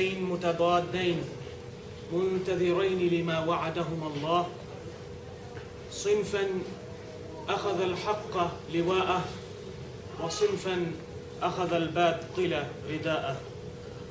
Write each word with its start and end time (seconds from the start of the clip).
متضادين 0.00 1.18
منتظرين 2.12 3.00
لما 3.08 3.44
وعدهما 3.44 4.06
الله. 4.16 4.46
صنفا 5.92 6.48
أخذ 7.48 7.80
الحق 7.80 8.34
لواءه 8.74 9.24
وصنفا 10.24 10.92
أخذ 11.42 11.72
الباطل 11.72 12.64
رداءه. 12.90 13.36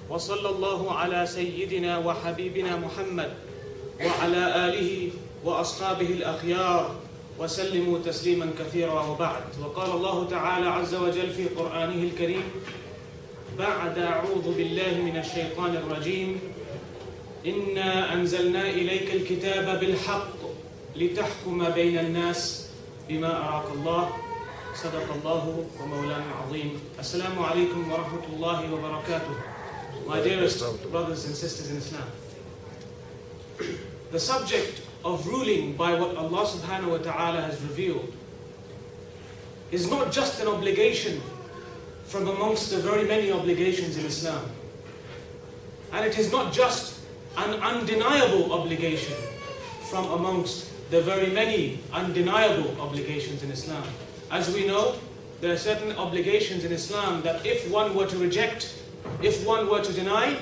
وصلى 0.10 0.50
الله 0.50 0.92
على 0.92 1.26
سيدنا 1.26 1.98
وحبيبنا 1.98 2.78
محمد 2.78 3.32
وعلى 4.06 4.44
آله 4.68 5.10
وأصحابه 5.44 6.06
الأخيار 6.06 6.96
وسلموا 7.40 8.00
تسليما 8.06 8.52
كثيرا 8.60 9.02
وبعد. 9.08 9.44
وقال 9.62 9.92
الله 9.92 10.28
تعالى 10.30 10.68
عز 10.68 10.96
وجل 10.96 11.30
في 11.30 11.48
قرآنه 11.48 12.04
الكريم 12.04 12.44
بعد 13.60 14.00
أعوذ 14.00 14.56
بالله 14.58 14.94
من 15.02 15.18
الشيطان 15.18 15.76
الرجيم. 15.76 16.40
إنا 17.46 18.14
أنزلنا 18.14 18.70
إليك 18.70 19.14
الكتاب 19.14 19.80
بالحق 19.80 20.38
لتحكم 20.96 21.70
بين 21.70 21.98
الناس 22.00 22.68
بما 23.10 23.38
أراك 23.38 23.72
الله. 23.72 24.10
صدق 24.76 25.08
الله 25.14 25.66
ومولانا 25.80 26.24
العظيم. 26.32 26.80
السلام 27.00 27.40
عليكم 27.40 27.92
ورحمة 27.92 28.26
الله 28.36 28.74
وبركاته. 28.74 29.36
My 30.08 30.22
dearest 30.22 30.64
brothers 30.92 31.26
and 31.26 31.36
sisters 31.36 31.72
in 31.72 31.78
Islam. 31.78 32.08
The 34.12 34.20
subject 34.20 34.82
of 35.04 35.28
ruling 35.28 35.74
by 35.76 35.94
what 36.00 36.16
Allah 36.16 36.46
subhanahu 36.46 36.92
wa 36.92 36.98
ta'ala 36.98 37.42
has 37.42 37.62
revealed 37.62 38.14
is 39.72 39.90
not 39.90 40.12
just 40.12 40.42
an 40.42 40.48
obligation 40.48 41.22
from 42.12 42.28
amongst 42.28 42.72
the 42.72 42.78
very 42.78 43.08
many 43.08 43.32
obligations 43.32 43.98
in 43.98 44.06
Islam. 44.06 44.44
And 45.94 46.06
it 46.06 46.20
is 46.20 46.30
not 46.30 46.52
just 46.52 47.00
an 47.38 47.54
undeniable 47.62 48.52
obligation 48.52 49.16
from 49.90 50.12
amongst 50.12 50.68
the 50.92 51.02
very 51.02 51.32
many 51.32 51.80
undeniable 51.94 52.80
obligations 52.82 53.44
in 53.44 53.52
Islam. 53.52 53.84
As 54.30 54.54
we 54.54 54.68
know, 54.68 54.96
there 55.40 55.54
are 55.54 55.58
certain 55.58 55.94
obligations 55.94 56.66
in 56.66 56.74
Islam 56.74 57.22
that 57.22 57.46
if 57.46 57.72
one 57.72 57.96
were 57.96 58.08
to 58.08 58.18
reject, 58.18 58.78
if 59.22 59.46
one 59.48 59.70
were 59.70 59.82
to 59.82 59.94
deny, 59.94 60.38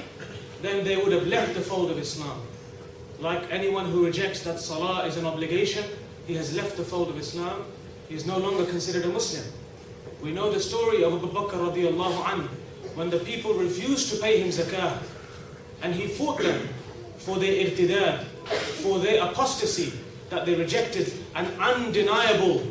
then 0.63 0.84
they 0.84 0.97
would 0.97 1.12
have 1.12 1.28
left 1.28 1.53
the 1.53 1.62
fold 1.62 1.91
of 1.91 2.00
Islam. 2.00 2.41
Like 3.19 3.44
anyone 3.52 3.85
who 3.85 4.03
rejects 4.03 4.41
that 4.41 4.59
salah 4.59 5.06
is 5.06 5.18
an 5.18 5.25
obligation, 5.28 5.85
he 6.25 6.34
has 6.34 6.56
left 6.56 6.78
the 6.78 6.84
fold 6.84 7.09
of 7.09 7.19
Islam, 7.19 7.63
he 8.08 8.16
is 8.16 8.25
no 8.25 8.40
longer 8.40 8.66
considered 8.66 9.06
a 9.06 9.09
Muslim. 9.09 9.46
We 10.22 10.31
know 10.31 10.52
the 10.52 10.59
story 10.59 11.03
of 11.03 11.13
Abu 11.13 11.28
Bakr 11.31 11.72
radiallahu 11.72 12.24
anhu, 12.24 12.47
when 12.96 13.09
the 13.09 13.19
people 13.19 13.53
refused 13.53 14.12
to 14.12 14.19
pay 14.19 14.41
him 14.41 14.50
zakah, 14.50 14.97
and 15.81 15.96
he 15.96 16.07
fought 16.07 16.40
them 16.40 16.68
for 17.18 17.38
their 17.38 17.53
irtidad, 17.53 18.24
for 18.84 19.00
their 19.00 19.24
apostasy, 19.24 19.94
that 20.29 20.46
they 20.46 20.56
rejected 20.56 21.13
an 21.35 21.46
undeniable 21.59 22.68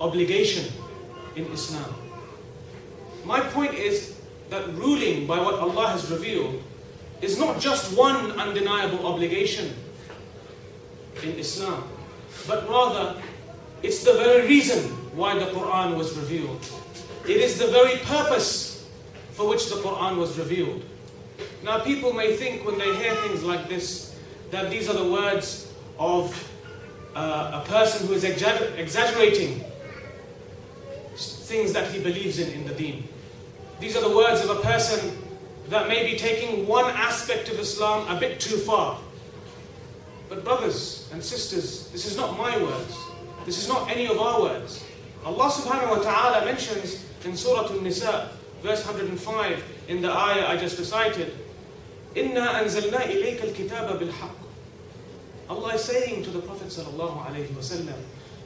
obligation 0.00 0.66
in 1.36 1.46
Islam. 1.52 1.94
My 3.24 3.40
point 3.40 3.74
is 3.74 4.18
that 4.50 4.68
ruling 4.74 5.26
by 5.26 5.38
what 5.38 5.54
Allah 5.54 5.88
has 5.88 6.10
revealed 6.10 6.60
is 7.22 7.38
not 7.38 7.60
just 7.60 7.96
one 7.96 8.32
undeniable 8.32 9.06
obligation 9.06 9.72
in 11.22 11.38
Islam, 11.38 11.84
but 12.46 12.68
rather 12.68 13.22
it's 13.82 14.04
the 14.04 14.12
very 14.14 14.46
reason 14.46 14.93
why 15.14 15.38
the 15.38 15.46
Quran 15.46 15.96
was 15.96 16.16
revealed. 16.16 16.64
It 17.24 17.36
is 17.38 17.58
the 17.58 17.68
very 17.68 17.98
purpose 17.98 18.88
for 19.32 19.48
which 19.48 19.68
the 19.68 19.76
Quran 19.76 20.16
was 20.18 20.38
revealed. 20.38 20.84
Now, 21.62 21.78
people 21.80 22.12
may 22.12 22.36
think 22.36 22.64
when 22.66 22.78
they 22.78 22.94
hear 22.96 23.14
things 23.16 23.42
like 23.42 23.68
this 23.68 24.16
that 24.50 24.70
these 24.70 24.88
are 24.88 24.94
the 24.94 25.10
words 25.10 25.72
of 25.98 26.32
uh, 27.14 27.62
a 27.64 27.68
person 27.68 28.06
who 28.06 28.14
is 28.14 28.24
exagger- 28.24 28.76
exaggerating 28.76 29.64
things 31.16 31.72
that 31.72 31.90
he 31.90 32.00
believes 32.02 32.38
in 32.38 32.52
in 32.52 32.66
the 32.66 32.74
deen. 32.74 33.08
These 33.80 33.96
are 33.96 34.08
the 34.08 34.14
words 34.14 34.42
of 34.42 34.50
a 34.50 34.60
person 34.60 35.16
that 35.68 35.88
may 35.88 36.10
be 36.10 36.18
taking 36.18 36.66
one 36.66 36.86
aspect 36.94 37.48
of 37.48 37.58
Islam 37.58 38.14
a 38.14 38.18
bit 38.18 38.40
too 38.40 38.56
far. 38.56 38.98
But, 40.28 40.44
brothers 40.44 41.08
and 41.12 41.22
sisters, 41.22 41.88
this 41.88 42.06
is 42.06 42.16
not 42.16 42.36
my 42.38 42.56
words. 42.62 42.96
This 43.44 43.58
is 43.58 43.68
not 43.68 43.90
any 43.90 44.06
of 44.06 44.18
our 44.18 44.40
words. 44.40 44.84
Allah 45.25 45.51
subhanahu 45.51 45.97
wa 45.97 46.03
ta'ala 46.03 46.45
mentions 46.45 47.05
in 47.25 47.35
Surah 47.35 47.67
An-Nisa, 47.67 48.31
verse 48.63 48.85
105, 48.85 49.63
in 49.87 50.01
the 50.01 50.11
ayah 50.11 50.47
I 50.47 50.57
just 50.57 50.79
recited, 50.79 51.33
إِنَّا 52.15 52.63
أَنزَلْنَا 52.63 53.01
إِلَيْكَ 53.11 53.41
الْكِتَابَ 53.41 53.99
بِالْحَقِّ 53.99 54.35
Allah 55.49 55.73
is 55.73 55.83
saying 55.83 56.23
to 56.23 56.29
the 56.29 56.39
Prophet 56.39 56.67
sallallahu 56.67 57.25
alayhi 57.25 57.47
wasallam, 57.47 57.97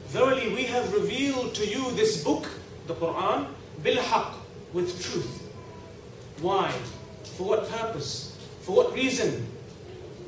Verily 0.08 0.54
we 0.54 0.64
have 0.64 0.92
revealed 0.92 1.54
to 1.54 1.66
you 1.66 1.90
this 1.92 2.22
book, 2.24 2.48
the 2.86 2.94
Quran, 2.94 3.46
bilhaq, 3.82 4.32
with 4.72 5.02
truth. 5.02 5.42
Why? 6.40 6.70
For 7.36 7.48
what 7.48 7.68
purpose? 7.68 8.36
For 8.62 8.74
what 8.74 8.94
reason? 8.94 9.46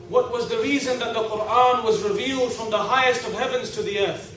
What 0.09 0.32
was 0.32 0.49
the 0.49 0.59
reason 0.59 0.99
that 1.00 1.15
the 1.15 1.22
Quran 1.22 1.84
was 1.84 2.03
revealed 2.03 2.53
from 2.53 2.71
the 2.71 2.78
highest 2.78 3.27
of 3.27 3.32
heavens 3.34 3.72
to 3.72 3.82
the 3.82 4.00
earth? 4.00 4.29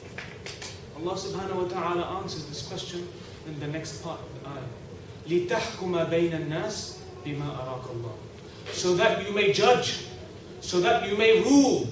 Allah 1.00 1.16
subhanahu 1.16 1.63
wa 1.63 1.67
ta'ala 1.69 2.03
answers 2.19 2.45
this 2.45 2.67
question 2.67 3.07
in 3.47 3.59
the 3.59 3.67
next 3.67 4.03
part 4.03 4.19
of 4.19 4.29
the 4.44 4.50
ayah. 4.50 4.67
لِتَحْكُمَ 5.29 6.09
بَيْنَ 6.09 6.34
النَّاسِ 6.35 6.97
بِمَا 7.25 7.47
أَرَاكَ 7.56 7.85
اللَّهُ 7.88 8.16
So 8.73 8.95
that 8.95 9.25
you 9.25 9.34
may 9.34 9.53
judge, 9.53 10.06
so 10.62 10.79
that 10.81 11.07
you 11.07 11.17
may 11.17 11.41
rule 11.41 11.88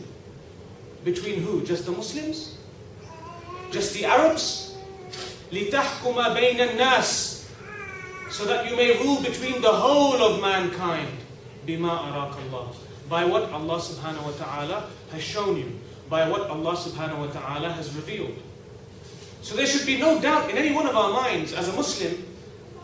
between 1.05 1.39
who? 1.41 1.63
Just 1.63 1.85
the 1.85 1.91
Muslims? 1.91 2.57
Just 3.71 3.93
the 3.93 4.05
Arabs? 4.05 4.75
لِتَحْكُمَ 5.51 6.15
بَيْنَ 6.35 6.59
النَّاسِ 6.75 7.47
So 8.31 8.43
that 8.45 8.69
you 8.69 8.75
may 8.75 8.97
rule 8.99 9.21
between 9.21 9.61
the 9.61 9.71
whole 9.71 10.19
of 10.21 10.41
mankind. 10.41 11.07
بِمَا 11.65 12.11
أَرَاكَ 12.11 12.35
اللَّهُ 12.49 12.75
By 13.07 13.23
what 13.23 13.43
Allah 13.51 13.79
subhanahu 13.79 14.23
wa 14.23 14.35
ta'ala 14.35 14.89
has 15.13 15.23
shown 15.23 15.55
you. 15.55 15.79
By 16.09 16.27
what 16.27 16.49
Allah 16.49 16.75
subhanahu 16.75 17.19
wa 17.19 17.31
ta'ala 17.31 17.71
has 17.71 17.95
revealed. 17.95 18.35
So 19.42 19.56
there 19.56 19.66
should 19.66 19.86
be 19.86 19.98
no 19.98 20.20
doubt 20.20 20.50
in 20.50 20.56
any 20.56 20.72
one 20.72 20.86
of 20.86 20.96
our 20.96 21.12
minds 21.12 21.52
as 21.52 21.68
a 21.68 21.72
Muslim 21.72 22.24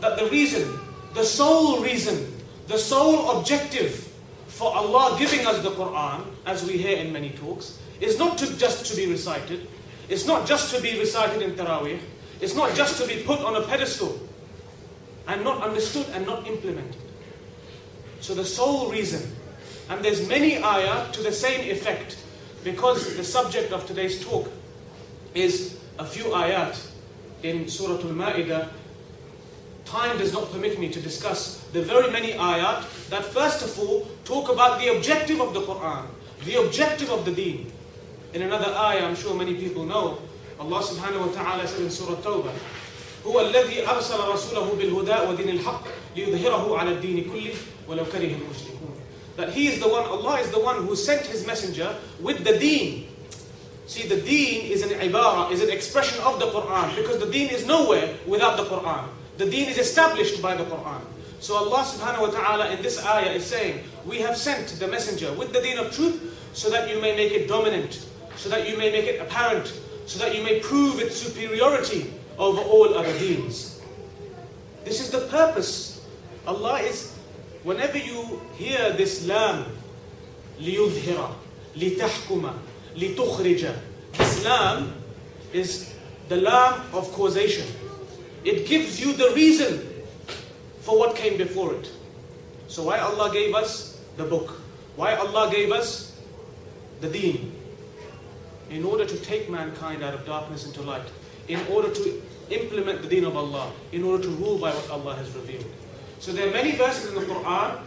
that 0.01 0.19
the 0.19 0.27
reason, 0.27 0.79
the 1.15 1.25
sole 1.25 1.81
reason, 1.81 2.35
the 2.67 2.79
sole 2.79 3.39
objective 3.39 4.13
for 4.49 4.75
Allah 4.75 5.17
giving 5.19 5.47
us 5.47 5.63
the 5.63 5.71
Quran, 5.71 6.25
as 6.45 6.65
we 6.65 6.77
hear 6.77 6.99
in 6.99 7.13
many 7.13 7.31
talks, 7.31 7.79
is 8.01 8.19
not 8.19 8.37
to 8.39 8.59
just 8.59 8.87
to 8.87 8.97
be 8.97 9.07
recited, 9.07 9.69
it's 10.09 10.27
not 10.27 10.47
just 10.47 10.75
to 10.75 10.83
be 10.83 10.99
recited 10.99 11.43
in 11.43 11.53
Taraweeh, 11.53 12.01
it's 12.41 12.55
not 12.55 12.75
just 12.75 13.01
to 13.01 13.07
be 13.07 13.23
put 13.23 13.41
on 13.41 13.55
a 13.55 13.63
pedestal 13.63 14.19
and 15.29 15.45
not 15.45 15.63
understood 15.63 16.07
and 16.13 16.27
not 16.27 16.47
implemented. 16.47 17.01
So 18.21 18.35
the 18.35 18.45
sole 18.45 18.91
reason, 18.91 19.31
and 19.91 20.05
there's 20.05 20.27
many 20.29 20.63
ayah 20.63 21.11
to 21.13 21.23
the 21.23 21.33
same 21.33 21.71
effect, 21.71 22.19
because 22.65 23.17
the 23.17 23.25
subject 23.25 23.73
of 23.73 23.87
today's 23.87 24.25
talk 24.25 24.51
is 25.35 25.78
a 26.00 26.06
few 26.06 26.26
ayat 26.26 26.80
in 27.44 27.68
Surah 27.68 28.02
Al-Ma'idah 28.02 28.70
time 29.86 30.18
does 30.18 30.34
not 30.34 30.52
permit 30.52 30.80
me 30.80 30.90
to 30.90 31.00
discuss 31.02 31.60
the 31.74 31.82
very 31.82 32.10
many 32.12 32.34
ayat 32.34 32.82
that 33.10 33.26
first 33.26 33.62
of 33.62 33.78
all 33.80 34.08
talk 34.26 34.50
about 34.50 34.80
the 34.80 34.96
objective 34.96 35.40
of 35.42 35.54
the 35.54 35.62
Quran, 35.62 36.06
the 36.46 36.56
objective 36.62 37.10
of 37.10 37.26
the 37.26 37.32
deen. 37.32 37.72
In 38.34 38.42
another 38.42 38.74
ayah, 38.74 39.06
I'm 39.06 39.16
sure 39.16 39.36
many 39.36 39.54
people 39.54 39.86
know, 39.86 40.18
Allah 40.60 40.82
subhanahu 40.82 41.30
wa 41.30 41.34
ta'ala 41.34 41.68
said 41.68 41.82
in 41.82 41.90
Surah 41.90 42.18
Tawbah, 42.22 42.54
هو 43.24 43.40
الذي 43.40 43.88
أرسل 43.88 44.20
رسوله 44.20 44.76
بالهدى 44.76 45.30
ودين 45.30 45.50
الحق 45.50 45.84
ليظهره 46.16 46.78
على 46.78 46.92
الدين 46.92 47.32
كله 47.32 47.56
ولو 47.88 48.06
كره 48.06 48.36
المشركون. 48.36 48.94
That 49.38 49.54
He 49.54 49.68
is 49.68 49.80
the 49.80 49.88
one, 49.88 50.04
Allah 50.04 50.40
is 50.40 50.52
the 50.52 50.60
one 50.60 50.86
who 50.86 50.96
sent 50.96 51.26
His 51.26 51.48
messenger 51.48 51.96
with 52.20 52.44
the 52.44 52.60
deen. 52.60 53.08
See, 53.88 54.08
the 54.08 54.22
deen 54.22 54.72
is 54.72 54.82
an 54.82 54.90
ibara, 55.00 55.52
is 55.52 55.62
an 55.62 55.70
expression 55.70 56.24
of 56.24 56.40
the 56.40 56.48
Quran 56.48 56.96
because 56.96 57.20
the 57.20 57.30
deen 57.30 57.50
is 57.50 57.68
nowhere 57.68 58.16
without 58.26 58.58
the 58.58 58.64
Quran. 58.64 59.08
The 59.38 59.50
deen 59.50 59.68
is 59.68 59.78
established 59.78 60.42
by 60.42 60.56
the 60.56 60.64
Quran. 60.64 61.02
So 61.40 61.56
Allah 61.56 61.84
subhanahu 61.84 62.22
wa 62.22 62.32
ta'ala 62.32 62.72
in 62.72 62.82
this 62.82 63.04
ayah 63.04 63.32
is 63.34 63.46
saying, 63.46 63.84
We 64.06 64.20
have 64.20 64.38
sent 64.38 64.80
the 64.80 64.88
messenger 64.88 65.34
with 65.34 65.52
the 65.52 65.62
deen 65.62 65.78
of 65.78 65.94
truth 65.94 66.40
so 66.54 66.70
that 66.70 66.90
you 66.90 67.02
may 67.02 67.16
make 67.16 67.34
it 67.34 67.48
dominant, 67.50 68.08
so 68.38 68.48
that 68.50 68.70
you 68.70 68.78
may 68.78 68.92
make 68.92 69.06
it 69.06 69.20
apparent, 69.20 69.68
so 70.06 70.20
that 70.20 70.34
you 70.34 70.44
may 70.44 70.62
prove 70.62 71.02
its 71.02 71.18
superiority 71.18 72.14
over 72.40 72.62
all 72.62 72.94
other 72.96 73.12
deens. 73.20 73.82
This 74.86 75.02
is 75.02 75.12
the 75.12 75.28
purpose. 75.28 76.02
Allah 76.48 76.80
is, 76.80 77.14
whenever 77.64 77.98
you 77.98 78.42
hear 78.56 78.92
this 78.94 79.28
lam, 79.28 79.66
لِيُظْهِرَ 80.60 81.32
لِتَحْكُمَ 81.76 82.54
لِتُخْرِجَ 82.98 83.76
This 84.14 84.46
lam 84.46 84.94
is 85.54 85.94
the 86.30 86.38
lam 86.38 86.82
of 86.94 87.12
causation. 87.14 87.68
It 88.44 88.68
gives 88.68 89.00
you 89.00 89.14
the 89.14 89.32
reason 89.36 89.88
for 90.82 90.98
what 91.00 91.16
came 91.16 91.38
before 91.38 91.74
it. 91.76 91.92
So 92.68 92.84
why 92.84 93.00
Allah 93.00 93.32
gave 93.32 93.56
us 93.56 94.02
the 94.18 94.24
book? 94.24 94.60
Why 94.96 95.16
Allah 95.16 95.52
gave 95.52 95.72
us 95.72 96.20
the 97.02 97.10
deen? 97.10 97.52
In 98.70 98.84
order 98.84 99.06
to 99.06 99.18
take 99.18 99.50
mankind 99.50 100.04
out 100.04 100.14
of 100.14 100.26
darkness 100.26 100.66
into 100.66 100.82
light. 100.82 101.06
In 101.48 101.60
order 101.68 101.90
to 101.94 102.22
implement 102.50 103.02
the 103.02 103.08
deen 103.08 103.26
of 103.26 103.36
Allah. 103.38 103.72
In 103.92 104.04
order 104.04 104.24
to 104.24 104.30
rule 104.30 104.58
by 104.58 104.72
what 104.72 104.90
Allah 104.90 105.16
has 105.16 105.30
revealed. 105.36 105.66
So 106.20 106.32
there 106.32 106.48
are 106.48 106.52
many 106.52 106.72
verses 106.72 107.10
in 107.10 107.16
the 107.16 107.26
Quran 107.26 107.80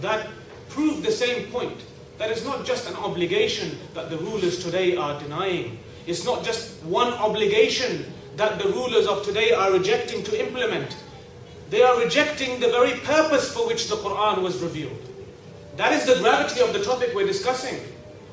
that 0.00 0.28
prove 0.68 1.02
the 1.02 1.12
same 1.12 1.50
point. 1.50 1.78
That 2.17 2.31
is 2.31 2.43
not 2.43 2.65
just 2.65 2.89
an 2.89 2.95
obligation 2.95 3.77
that 3.93 4.09
the 4.09 4.17
rulers 4.17 4.63
today 4.63 4.95
are 4.95 5.19
denying. 5.19 5.77
It's 6.07 6.25
not 6.25 6.43
just 6.43 6.81
one 6.83 7.13
obligation 7.13 8.11
that 8.37 8.59
the 8.59 8.69
rulers 8.69 9.07
of 9.07 9.23
today 9.23 9.51
are 9.51 9.71
rejecting 9.71 10.23
to 10.23 10.45
implement. 10.45 10.95
They 11.69 11.81
are 11.81 11.99
rejecting 11.99 12.59
the 12.59 12.69
very 12.69 12.99
purpose 13.01 13.53
for 13.53 13.67
which 13.67 13.87
the 13.89 13.97
Quran 13.97 14.41
was 14.41 14.61
revealed. 14.61 14.97
That 15.75 15.93
is 15.93 16.05
the 16.05 16.19
gravity 16.21 16.61
of 16.61 16.73
the 16.73 16.83
topic 16.83 17.11
we're 17.13 17.27
discussing. 17.27 17.79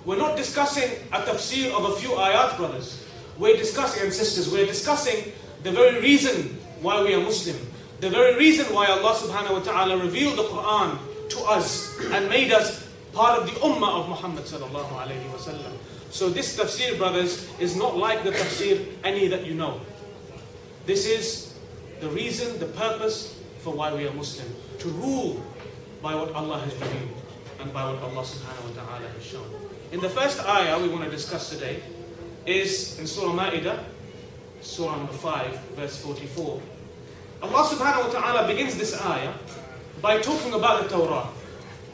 We're 0.04 0.18
not 0.18 0.36
discussing 0.36 0.90
a 1.12 1.20
tafsir 1.20 1.72
of 1.72 1.92
a 1.92 1.96
few 1.96 2.10
ayat, 2.10 2.56
brothers. 2.56 3.04
We're 3.38 3.56
discussing, 3.56 4.04
and 4.04 4.12
sisters, 4.12 4.50
we're 4.50 4.66
discussing 4.66 5.32
the 5.62 5.72
very 5.72 6.00
reason 6.00 6.56
why 6.80 7.02
we 7.02 7.14
are 7.14 7.20
Muslim. 7.20 7.56
The 8.00 8.10
very 8.10 8.36
reason 8.36 8.72
why 8.72 8.86
Allah 8.86 9.14
subhanahu 9.14 9.52
wa 9.52 9.60
ta'ala 9.60 9.96
revealed 9.98 10.38
the 10.38 10.44
Quran 10.44 10.98
to 11.30 11.40
us 11.44 11.98
and 12.12 12.28
made 12.28 12.52
us 12.52 12.88
part 13.14 13.40
of 13.40 13.46
the 13.46 13.54
ummah 13.60 14.00
of 14.00 14.08
Muhammad 14.08 14.44
sallallahu 14.44 14.90
alayhi 14.90 15.30
wasallam. 15.30 15.72
So 16.10 16.28
this 16.28 16.58
tafsir, 16.58 16.98
brothers, 16.98 17.48
is 17.58 17.76
not 17.76 17.96
like 17.96 18.24
the 18.24 18.30
tafsir 18.30 18.86
any 19.04 19.28
that 19.28 19.46
you 19.46 19.54
know. 19.54 19.80
This 20.86 21.06
is 21.06 21.54
the 22.00 22.08
reason, 22.08 22.58
the 22.58 22.66
purpose 22.66 23.40
for 23.60 23.72
why 23.72 23.94
we 23.94 24.06
are 24.06 24.12
Muslim. 24.12 24.46
To 24.80 24.88
rule 24.88 25.42
by 26.02 26.14
what 26.14 26.32
Allah 26.34 26.58
has 26.58 26.74
revealed 26.74 27.16
and 27.60 27.72
by 27.72 27.84
what 27.90 28.02
Allah 28.02 28.22
subhanahu 28.22 28.76
wa 28.76 28.82
ta'ala 28.82 29.08
has 29.08 29.24
shown. 29.24 29.46
In 29.92 30.00
the 30.00 30.10
first 30.10 30.40
ayah 30.44 30.78
we 30.78 30.88
want 30.88 31.04
to 31.04 31.10
discuss 31.10 31.50
today 31.50 31.80
is 32.46 32.98
in 32.98 33.06
Surah 33.06 33.32
Ma'idah, 33.32 33.78
Surah 34.60 34.96
number 34.96 35.12
5, 35.12 35.58
verse 35.76 35.96
44. 36.02 36.60
Allah 37.42 37.62
subhanahu 37.68 38.06
wa 38.06 38.10
ta'ala 38.12 38.46
begins 38.48 38.76
this 38.76 38.98
ayah 39.00 39.32
by 40.02 40.20
talking 40.20 40.52
about 40.52 40.82
the 40.82 40.88
Torah, 40.88 41.28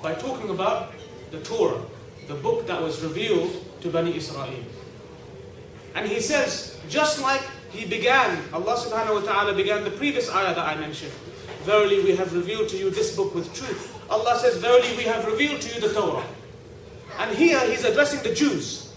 by 0.02 0.14
talking 0.14 0.50
about 0.50 0.92
the 1.30 1.40
Torah, 1.40 1.82
the 2.28 2.34
book 2.34 2.66
that 2.66 2.80
was 2.80 3.02
revealed 3.02 3.50
to 3.82 3.88
Bani 3.90 4.16
Israel. 4.16 4.64
And 5.94 6.08
He 6.08 6.20
says, 6.20 6.78
just 6.88 7.20
like 7.20 7.42
He 7.70 7.86
began, 7.86 8.38
Allah 8.52 8.76
subhanahu 8.76 9.22
wa 9.22 9.32
ta'ala 9.32 9.54
began 9.54 9.84
the 9.84 9.90
previous 9.90 10.30
ayah 10.30 10.54
that 10.54 10.66
I 10.66 10.76
mentioned. 10.76 11.12
Verily 11.62 12.02
we 12.02 12.16
have 12.16 12.34
revealed 12.34 12.68
to 12.70 12.76
you 12.76 12.90
this 12.90 13.14
book 13.16 13.34
with 13.34 13.52
truth. 13.54 13.96
Allah 14.08 14.38
says, 14.38 14.58
Verily 14.58 14.96
we 14.96 15.04
have 15.04 15.26
revealed 15.26 15.60
to 15.60 15.74
you 15.74 15.80
the 15.80 15.92
Torah. 15.92 16.24
And 17.18 17.36
here 17.36 17.60
He's 17.70 17.84
addressing 17.84 18.22
the 18.22 18.34
Jews. 18.34 18.92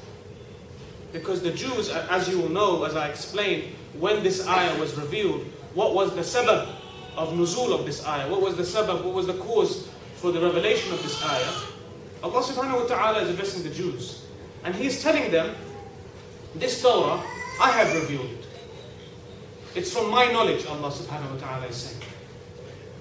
Because 1.11 1.43
the 1.43 1.51
Jews, 1.51 1.89
as 1.89 2.27
you 2.27 2.39
will 2.39 2.49
know, 2.49 2.83
as 2.83 2.95
I 2.95 3.07
explained, 3.07 3.71
when 3.99 4.23
this 4.23 4.47
ayah 4.47 4.79
was 4.79 4.95
revealed, 4.95 5.45
what 5.75 5.93
was 5.93 6.15
the 6.15 6.21
sabab 6.21 6.67
of 7.15 7.33
nuzul 7.33 7.77
of 7.77 7.85
this 7.85 8.05
ayah? 8.07 8.29
What 8.29 8.41
was 8.41 8.55
the 8.55 8.63
sabab, 8.63 9.03
what 9.03 9.13
was 9.13 9.27
the 9.27 9.35
cause 9.35 9.87
for 10.15 10.31
the 10.31 10.41
revelation 10.41 10.91
of 10.91 11.03
this 11.03 11.23
ayah? 11.23 11.72
Allah 12.22 12.42
subhanahu 12.42 12.82
wa 12.82 12.86
ta'ala 12.86 13.20
is 13.22 13.30
addressing 13.30 13.62
the 13.62 13.70
Jews. 13.70 14.26
And 14.64 14.74
He's 14.74 15.02
telling 15.02 15.30
them, 15.30 15.54
this 16.54 16.82
Torah, 16.82 17.22
I 17.60 17.70
have 17.70 17.94
revealed 17.94 18.26
it. 18.30 18.46
It's 19.74 19.92
from 19.92 20.10
my 20.10 20.26
knowledge, 20.32 20.66
Allah 20.66 20.90
subhanahu 20.90 21.34
wa 21.34 21.38
ta'ala 21.38 21.66
is 21.66 21.76
saying. 21.76 22.02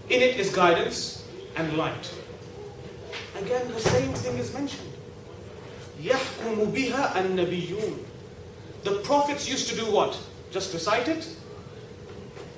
In 0.10 0.22
it 0.22 0.39
is 0.39 0.54
guidance 0.54 1.25
and 1.56 1.75
light. 1.78 2.13
Again, 3.42 3.68
the 3.69 3.80
same 3.80 4.13
thing 4.13 4.38
is 4.38 4.54
mentioned. 4.54 4.92
يَحْكُمُ 6.01 6.72
بِهَا 6.72 7.13
النَّبِيُّونَ 7.13 7.98
The 8.84 8.92
prophets 9.01 9.50
used 9.50 9.69
to 9.69 9.75
do 9.75 9.92
what? 9.92 10.18
Just 10.51 10.74
recite 10.74 11.07
it? 11.07 11.28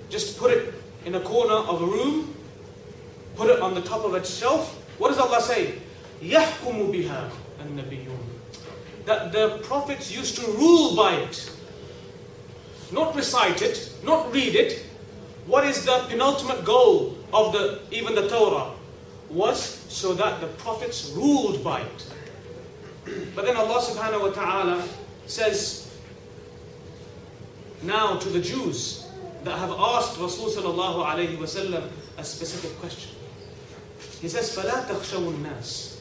Just 0.09 0.37
put 0.37 0.51
it 0.51 0.73
in 1.05 1.15
a 1.15 1.19
corner 1.21 1.53
of 1.55 1.81
a 1.81 1.85
room? 1.85 2.33
Put 3.35 3.49
it 3.49 3.61
on 3.61 3.73
the 3.73 3.81
top 3.81 4.03
of 4.03 4.13
a 4.13 4.25
shelf? 4.25 4.75
What 4.99 5.09
does 5.09 5.17
Allah 5.17 5.41
say? 5.41 5.79
يَحْكُمُ 6.21 6.91
بِهَا 6.91 7.29
النَّبِيُّونَ 7.65 9.05
That 9.05 9.31
the 9.31 9.59
prophets 9.63 10.11
used 10.11 10.35
to 10.37 10.45
rule 10.51 10.95
by 10.95 11.15
it. 11.15 11.51
Not 12.91 13.15
recite 13.15 13.61
it, 13.61 13.91
not 14.03 14.31
read 14.33 14.55
it. 14.55 14.85
What 15.45 15.65
is 15.65 15.85
the 15.85 16.05
penultimate 16.09 16.65
goal 16.65 17.17
of 17.33 17.53
the 17.53 17.79
even 17.91 18.15
the 18.15 18.27
Torah? 18.27 18.71
Was 19.29 19.61
so 19.61 20.13
that 20.15 20.41
the 20.41 20.47
prophets 20.47 21.11
ruled 21.15 21.63
by 21.63 21.81
it. 21.81 22.13
But 23.35 23.45
then 23.45 23.55
Allah 23.55 23.79
subhanahu 23.81 24.21
wa 24.21 24.29
ta'ala 24.29 24.83
says 25.27 25.89
now 27.83 28.17
to 28.17 28.29
the 28.29 28.41
Jews 28.41 29.07
that 29.43 29.57
have 29.57 29.71
asked 29.71 30.19
Rasul 30.19 30.49
sallallahu 30.49 31.05
alayhi 31.05 31.37
wa 31.37 31.45
sallam 31.45 31.87
a 32.17 32.23
specific 32.23 32.77
question. 32.79 33.15
He 34.21 34.27
says, 34.27 34.55
فَلَا 34.55 34.85
تَخْشَوُ 34.85 35.31
النَّاسِ 35.31 35.92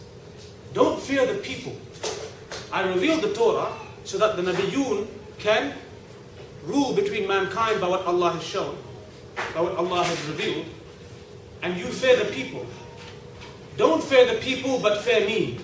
don't 0.73 0.99
fear 0.99 1.25
the 1.25 1.39
people. 1.39 1.75
I 2.71 2.87
revealed 2.87 3.21
the 3.21 3.33
Torah 3.33 3.71
so 4.03 4.17
that 4.17 4.35
the 4.35 4.41
Nabiyun 4.41 5.07
can 5.37 5.73
rule 6.65 6.93
between 6.93 7.27
mankind 7.27 7.79
by 7.79 7.87
what 7.87 8.05
Allah 8.05 8.31
has 8.31 8.43
shown, 8.43 8.75
by 9.53 9.61
what 9.61 9.75
Allah 9.75 10.03
has 10.03 10.27
revealed, 10.27 10.65
and 11.61 11.77
you 11.77 11.85
fear 11.85 12.17
the 12.17 12.31
people. 12.31 12.65
Don't 13.77 14.03
fear 14.03 14.25
the 14.25 14.39
people, 14.39 14.79
but 14.79 15.01
fear 15.01 15.25
me. 15.25 15.59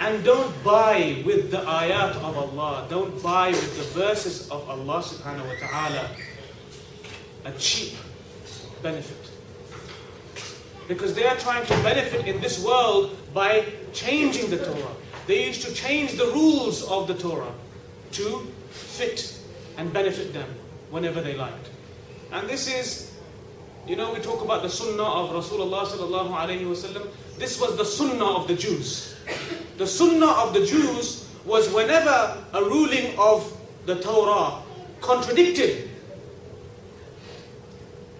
And 0.00 0.22
don't 0.24 0.52
buy 0.62 1.22
with 1.24 1.50
the 1.50 1.58
ayat 1.58 2.16
of 2.16 2.36
Allah, 2.36 2.86
don't 2.90 3.22
buy 3.22 3.50
with 3.50 3.76
the 3.78 3.98
verses 3.98 4.50
of 4.50 4.68
Allah 4.68 5.00
subhanahu 5.00 5.46
wa 5.46 5.56
ta'ala 5.68 6.10
a 7.44 7.52
cheap 7.52 7.96
benefit. 8.82 9.30
Because 10.88 11.14
they 11.14 11.24
are 11.24 11.36
trying 11.36 11.64
to 11.66 11.74
benefit 11.82 12.26
in 12.26 12.40
this 12.40 12.62
world 12.62 13.16
by 13.36 13.66
changing 13.92 14.48
the 14.48 14.56
Torah. 14.56 14.96
They 15.26 15.44
used 15.44 15.60
to 15.66 15.74
change 15.74 16.14
the 16.14 16.24
rules 16.24 16.82
of 16.84 17.06
the 17.06 17.12
Torah 17.12 17.52
to 18.12 18.46
fit 18.70 19.38
and 19.76 19.92
benefit 19.92 20.32
them 20.32 20.48
whenever 20.90 21.20
they 21.20 21.34
liked. 21.34 21.68
And 22.32 22.48
this 22.48 22.66
is, 22.66 23.12
you 23.86 23.94
know, 23.94 24.14
we 24.14 24.20
talk 24.20 24.42
about 24.42 24.62
the 24.62 24.70
sunnah 24.70 25.04
of 25.04 25.30
Rasulullah 25.36 25.84
sallallahu 25.84 26.30
wasallam. 26.30 27.08
This 27.36 27.60
was 27.60 27.76
the 27.76 27.84
sunnah 27.84 28.24
of 28.24 28.48
the 28.48 28.54
Jews. 28.54 29.14
The 29.76 29.86
sunnah 29.86 30.32
of 30.42 30.54
the 30.54 30.64
Jews 30.64 31.28
was 31.44 31.68
whenever 31.74 32.42
a 32.54 32.64
ruling 32.64 33.18
of 33.18 33.52
the 33.84 33.96
Torah 33.96 34.62
contradicted 35.02 35.90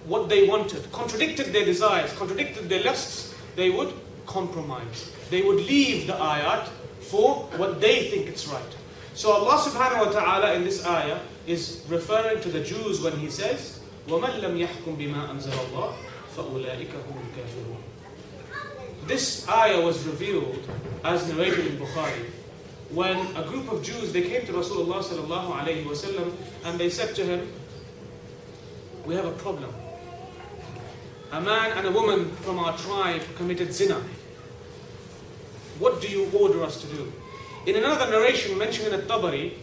what 0.04 0.28
they 0.28 0.46
wanted, 0.46 0.92
contradicted 0.92 1.54
their 1.54 1.64
desires, 1.64 2.12
contradicted 2.12 2.68
their 2.68 2.84
lusts, 2.84 3.34
they 3.56 3.70
would 3.70 3.94
compromise. 4.25 5.11
They 5.29 5.41
would 5.41 5.57
leave 5.57 6.07
the 6.07 6.13
ayat 6.13 6.67
for 7.01 7.47
what 7.57 7.81
they 7.81 8.09
think 8.09 8.27
it's 8.27 8.47
right. 8.47 8.73
So 9.13 9.31
Allah 9.31 9.59
subhanahu 9.59 10.07
wa 10.07 10.11
ta'ala 10.11 10.53
in 10.55 10.63
this 10.63 10.85
ayah 10.85 11.19
is 11.47 11.83
referring 11.89 12.41
to 12.41 12.49
the 12.49 12.63
Jews 12.63 13.01
when 13.01 13.17
He 13.17 13.29
says, 13.29 13.79
وَمَنْ 14.07 14.39
لَمْ 14.39 14.55
يَحْكُمْ 14.55 14.95
بِمَا 14.95 15.29
أَنزَلَ 15.29 15.51
اللَّهُ 15.51 15.93
فَأُولَٰئِكَ 16.37 16.93
هُمُ 16.95 17.15
الْكَافِرُونَ 17.27 17.81
This 19.07 19.47
ayah 19.49 19.81
was 19.81 20.05
revealed 20.07 20.63
as 21.03 21.27
narrated 21.27 21.67
in 21.67 21.77
Bukhari 21.77 22.25
when 22.91 23.17
a 23.35 23.43
group 23.47 23.71
of 23.71 23.83
Jews 23.83 24.11
they 24.13 24.21
came 24.21 24.45
to 24.45 24.53
Rasulullah 24.53 25.03
sallallahu 25.03 25.59
alaihi 25.59 25.83
wasallam 25.85 26.33
and 26.65 26.79
they 26.79 26.89
said 26.89 27.15
to 27.15 27.23
him, 27.25 27.51
"We 29.05 29.15
have 29.15 29.25
a 29.25 29.31
problem. 29.31 29.73
A 31.32 31.40
man 31.40 31.72
and 31.72 31.86
a 31.86 31.90
woman 31.90 32.30
from 32.42 32.58
our 32.58 32.76
tribe 32.78 33.22
committed 33.36 33.72
zina. 33.72 34.00
What 35.78 36.00
do 36.00 36.08
you 36.08 36.30
order 36.32 36.62
us 36.62 36.80
to 36.80 36.86
do?" 36.86 37.12
In 37.66 37.76
another 37.76 38.08
narration 38.10 38.56
mentioned 38.56 38.88
in 38.88 38.94
At-Tabari, 38.94 39.54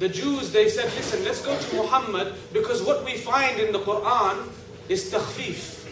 the 0.00 0.08
Jews 0.08 0.50
they 0.50 0.68
said, 0.68 0.92
"Listen, 0.96 1.24
let's 1.24 1.40
go 1.40 1.56
to 1.56 1.76
Muhammad 1.76 2.34
because 2.52 2.82
what 2.82 3.04
we 3.04 3.16
find 3.16 3.60
in 3.60 3.72
the 3.72 3.78
Quran 3.78 4.48
is 4.88 5.10
takhfif. 5.10 5.86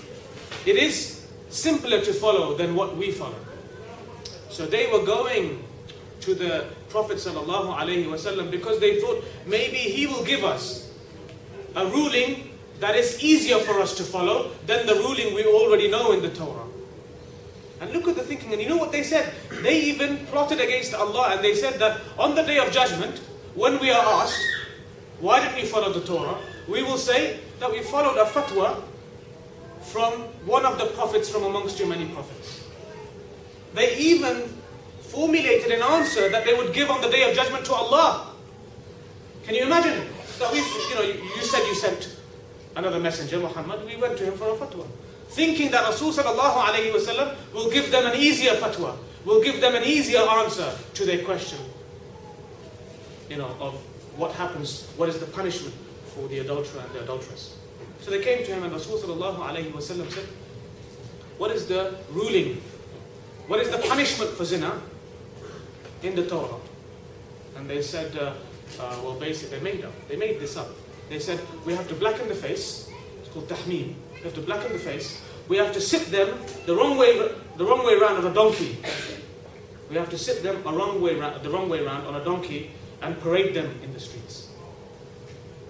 It 0.67 0.77
is 0.77 1.23
simpler 1.51 2.01
to 2.01 2.13
follow 2.13 2.57
than 2.57 2.75
what 2.75 2.97
we 2.97 3.13
follow." 3.13 3.39
So 4.51 4.67
they 4.67 4.91
were 4.91 5.05
going 5.05 5.63
to 6.23 6.35
the 6.35 6.65
Prophet 6.89 7.19
ﷺ 7.19 8.51
because 8.51 8.81
they 8.81 9.01
thought 9.01 9.23
maybe 9.47 9.77
he 9.77 10.07
will 10.07 10.25
give 10.25 10.43
us 10.43 10.89
a 11.77 11.87
ruling 11.87 12.48
that 12.81 12.95
is 12.95 13.23
easier 13.23 13.59
for 13.59 13.81
us 13.81 13.97
to 13.97 14.05
follow 14.05 14.51
than 14.67 14.87
the 14.87 14.95
ruling 14.95 15.35
we 15.35 15.45
already 15.45 15.89
know 15.91 16.13
in 16.13 16.23
the 16.23 16.31
Torah. 16.31 16.65
And 17.81 17.93
look 17.93 18.09
at 18.09 18.17
the 18.17 18.23
thinking, 18.23 18.53
and 18.53 18.61
you 18.61 18.69
know 18.69 18.77
what 18.77 18.93
they 18.93 19.03
said? 19.03 19.33
They 19.63 19.81
even 19.83 20.19
plotted 20.27 20.61
against 20.61 20.95
Allah 20.95 21.31
and 21.33 21.45
they 21.45 21.55
said 21.55 21.79
that 21.79 22.01
on 22.19 22.35
the 22.35 22.43
day 22.43 22.59
of 22.59 22.73
judgment, 22.73 23.19
when 23.55 23.79
we 23.79 23.91
are 23.91 24.23
asked, 24.23 24.41
why 25.21 25.41
didn't 25.41 25.57
we 25.57 25.65
follow 25.65 25.93
the 25.93 26.05
Torah? 26.07 26.39
We 26.69 26.83
will 26.83 26.99
say 26.99 27.41
that 27.61 27.71
we 27.71 27.83
followed 27.83 28.17
a 28.19 28.25
fatwa 28.25 28.83
from 29.83 30.13
one 30.47 30.67
of 30.67 30.79
the 30.79 30.87
prophets 30.87 31.29
from 31.29 31.45
amongst 31.45 31.79
your 31.79 31.89
many 31.89 32.07
prophets. 32.07 32.65
They 33.75 33.97
even 33.97 34.43
formulated 35.01 35.73
an 35.73 35.83
answer 35.83 36.29
that 36.29 36.45
they 36.45 36.55
would 36.55 36.75
give 36.75 36.91
on 36.91 37.01
the 37.01 37.09
day 37.09 37.29
of 37.29 37.35
judgment 37.35 37.65
to 37.67 37.75
Allah. 37.75 38.33
Can 39.45 39.55
you 39.55 39.63
imagine? 39.63 40.07
That 40.39 40.53
we, 40.53 40.59
you 40.59 40.95
know, 40.95 41.03
you 41.03 41.43
said 41.43 41.67
you 41.67 41.75
sent 41.75 42.18
another 42.79 42.99
messenger, 42.99 43.39
Muhammad, 43.39 43.85
we 43.85 43.97
went 43.97 44.17
to 44.19 44.25
him 44.25 44.35
for 44.35 44.49
a 44.51 44.57
fatwa. 44.57 44.87
Thinking 45.29 45.71
that 45.73 45.85
Rasul 45.85 46.13
wasallam 46.13 47.37
will 47.53 47.71
give 47.71 47.91
them 47.91 48.07
an 48.07 48.19
easier 48.19 48.53
fatwa, 48.53 48.97
will 49.25 49.43
give 49.43 49.61
them 49.61 49.75
an 49.75 49.85
easier 49.85 50.21
answer 50.21 50.73
to 50.95 51.05
their 51.05 51.25
question. 51.25 51.59
You 53.29 53.37
know, 53.37 53.55
of 53.61 53.75
what 54.17 54.33
happens, 54.33 54.87
what 54.97 55.09
is 55.09 55.19
the 55.19 55.27
punishment 55.27 55.75
for 56.15 56.27
the 56.29 56.39
adulterer 56.39 56.81
and 56.81 56.93
the 56.95 57.03
adulteress. 57.03 57.57
So 58.01 58.11
they 58.11 58.23
came 58.23 58.45
to 58.47 58.55
him 58.55 58.63
and 58.63 58.73
Rasul 58.73 58.99
wasallam 58.99 60.11
said, 60.11 60.25
What 61.37 61.51
is 61.51 61.67
the 61.67 61.95
ruling? 62.11 62.63
What 63.49 63.61
is 63.61 63.69
the 63.71 63.79
punishment 63.79 64.31
for 64.31 64.45
zina? 64.45 64.81
in 66.03 66.15
the 66.15 66.27
Torah. 66.27 66.57
And 67.57 67.69
they 67.69 67.83
said, 67.83 68.17
uh, 68.17 68.35
uh, 68.81 69.01
well, 69.03 69.19
basically, 69.19 69.59
they 69.59 69.65
made 69.65 69.85
up. 69.85 69.93
They 70.09 70.17
made 70.17 70.39
this 70.41 70.57
up. 70.57 70.69
They 71.09 71.19
said, 71.19 71.41
we 71.65 71.75
have 71.75 71.89
to 71.89 71.95
blacken 71.95 72.29
the 72.29 72.35
face. 72.35 72.91
It's 73.21 73.29
called 73.31 73.49
tahmeen. 73.49 73.95
We 74.15 74.21
have 74.23 74.35
to 74.35 74.41
blacken 74.41 74.73
the 74.73 74.79
face. 74.79 75.23
We 75.49 75.57
have 75.57 75.73
to 75.73 75.81
sit 75.81 76.11
them 76.11 76.39
the 76.67 76.75
wrong 76.75 76.99
way, 76.99 77.17
the 77.57 77.65
wrong 77.65 77.85
way 77.87 77.95
around 77.95 78.17
on 78.17 78.27
a 78.27 78.35
donkey. 78.35 78.79
We 79.89 79.97
have 79.97 80.11
to 80.11 80.19
sit 80.19 80.43
them 80.43 80.61
a 80.67 80.73
wrong 80.73 81.01
way 81.01 81.15
round, 81.17 81.43
the 81.43 81.49
wrong 81.49 81.69
way 81.69 81.81
around 81.81 82.07
on 82.07 82.15
a 82.21 82.25
donkey 82.25 82.71
and 83.01 83.19
parade 83.21 83.55
them 83.55 83.73
in 83.83 83.93
the 83.95 84.01
streets. 84.01 84.49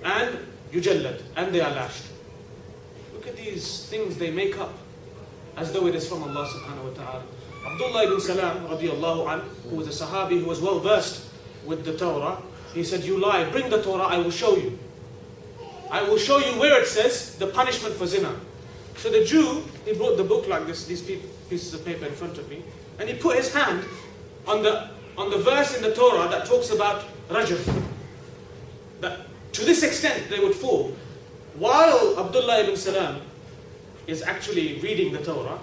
And 0.02 0.38
yujallad, 0.72 1.22
and 1.36 1.54
they 1.54 1.60
are 1.60 1.70
lashed. 1.70 2.04
Look 3.14 3.28
at 3.28 3.36
these 3.36 3.84
things 3.86 4.16
they 4.16 4.30
make 4.30 4.58
up 4.58 4.74
as 5.56 5.72
though 5.72 5.86
it 5.86 5.94
is 5.94 6.08
from 6.08 6.22
Allah 6.22 6.46
subhanahu 6.46 6.90
wa 6.90 6.94
ta'ala. 6.94 7.22
Abdullah 7.66 8.04
ibn 8.04 8.20
Salam, 8.20 8.66
radiallahu 8.66 9.32
an, 9.32 9.40
who 9.70 9.76
was 9.76 9.86
a 9.88 10.04
Sahabi 10.04 10.40
who 10.40 10.46
was 10.46 10.60
well 10.60 10.80
versed 10.80 11.26
with 11.64 11.84
the 11.84 11.96
Torah, 11.96 12.40
he 12.74 12.82
said, 12.82 13.04
You 13.04 13.18
lie, 13.18 13.48
bring 13.50 13.70
the 13.70 13.82
Torah, 13.82 14.04
I 14.04 14.18
will 14.18 14.30
show 14.30 14.56
you. 14.56 14.78
I 15.90 16.02
will 16.02 16.18
show 16.18 16.38
you 16.38 16.58
where 16.58 16.80
it 16.80 16.86
says 16.86 17.36
the 17.36 17.46
punishment 17.46 17.94
for 17.94 18.06
zina. 18.06 18.34
So 18.96 19.10
the 19.10 19.24
Jew, 19.24 19.62
he 19.84 19.94
brought 19.94 20.16
the 20.16 20.24
book 20.24 20.48
like 20.48 20.66
this, 20.66 20.84
these 20.84 21.02
pieces 21.02 21.72
of 21.72 21.84
paper 21.84 22.06
in 22.06 22.12
front 22.12 22.36
of 22.36 22.48
me, 22.50 22.62
and 22.98 23.08
he 23.08 23.14
put 23.14 23.36
his 23.36 23.52
hand 23.52 23.84
on 24.46 24.62
the, 24.62 24.90
on 25.16 25.30
the 25.30 25.38
verse 25.38 25.76
in 25.76 25.82
the 25.82 25.94
Torah 25.94 26.28
that 26.28 26.46
talks 26.46 26.70
about 26.70 27.04
rajm. 27.28 27.84
That 29.00 29.20
to 29.52 29.64
this 29.64 29.82
extent 29.82 30.28
they 30.28 30.40
would 30.40 30.54
fall. 30.54 30.92
While 31.54 32.18
Abdullah 32.18 32.60
ibn 32.64 32.76
Salam 32.76 33.20
is 34.06 34.22
actually 34.22 34.80
reading 34.80 35.12
the 35.12 35.18
Torah, 35.18 35.58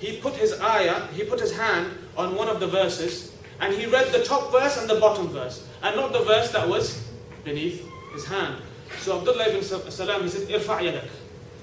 he 0.00 0.18
put 0.18 0.34
his 0.34 0.60
ayah, 0.60 1.06
he 1.08 1.24
put 1.24 1.40
his 1.40 1.56
hand 1.56 1.90
on 2.16 2.36
one 2.36 2.48
of 2.48 2.60
the 2.60 2.66
verses, 2.68 3.32
and 3.60 3.74
he 3.74 3.86
read 3.86 4.12
the 4.12 4.22
top 4.24 4.52
verse 4.52 4.78
and 4.78 4.88
the 4.88 5.00
bottom 5.00 5.28
verse, 5.28 5.66
and 5.82 5.96
not 5.96 6.12
the 6.12 6.20
verse 6.20 6.52
that 6.52 6.68
was 6.68 7.04
beneath 7.44 7.84
his 8.12 8.24
hand. 8.24 8.62
So 8.98 9.18
Abdullah 9.18 9.48
ibn 9.48 9.62
Salam, 9.62 10.22
he 10.22 10.28
said, 10.28 10.48
Irfa' 10.48 10.80
yadak. 10.80 11.08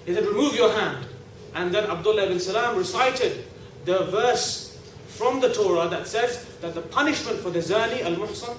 He 0.05 0.13
said, 0.13 0.25
remove 0.25 0.55
your 0.55 0.71
hand. 0.71 1.05
And 1.53 1.73
then 1.73 1.89
Abdullah 1.89 2.25
ibn 2.25 2.39
Salam 2.39 2.77
recited 2.77 3.45
the 3.85 4.05
verse 4.05 4.77
from 5.07 5.39
the 5.39 5.53
Torah 5.53 5.87
that 5.89 6.07
says 6.07 6.45
that 6.61 6.73
the 6.73 6.81
punishment 6.81 7.39
for 7.39 7.49
the 7.49 7.59
zani, 7.59 8.03
al-muhsan, 8.03 8.57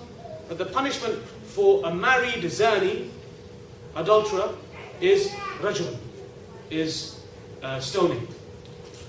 that 0.48 0.58
the 0.58 0.64
punishment 0.64 1.18
for 1.44 1.84
a 1.86 1.94
married 1.94 2.42
zani, 2.44 3.08
adulterer, 3.94 4.54
is 5.00 5.28
rajm, 5.60 5.96
is 6.70 7.20
uh, 7.62 7.78
stoning. 7.80 8.26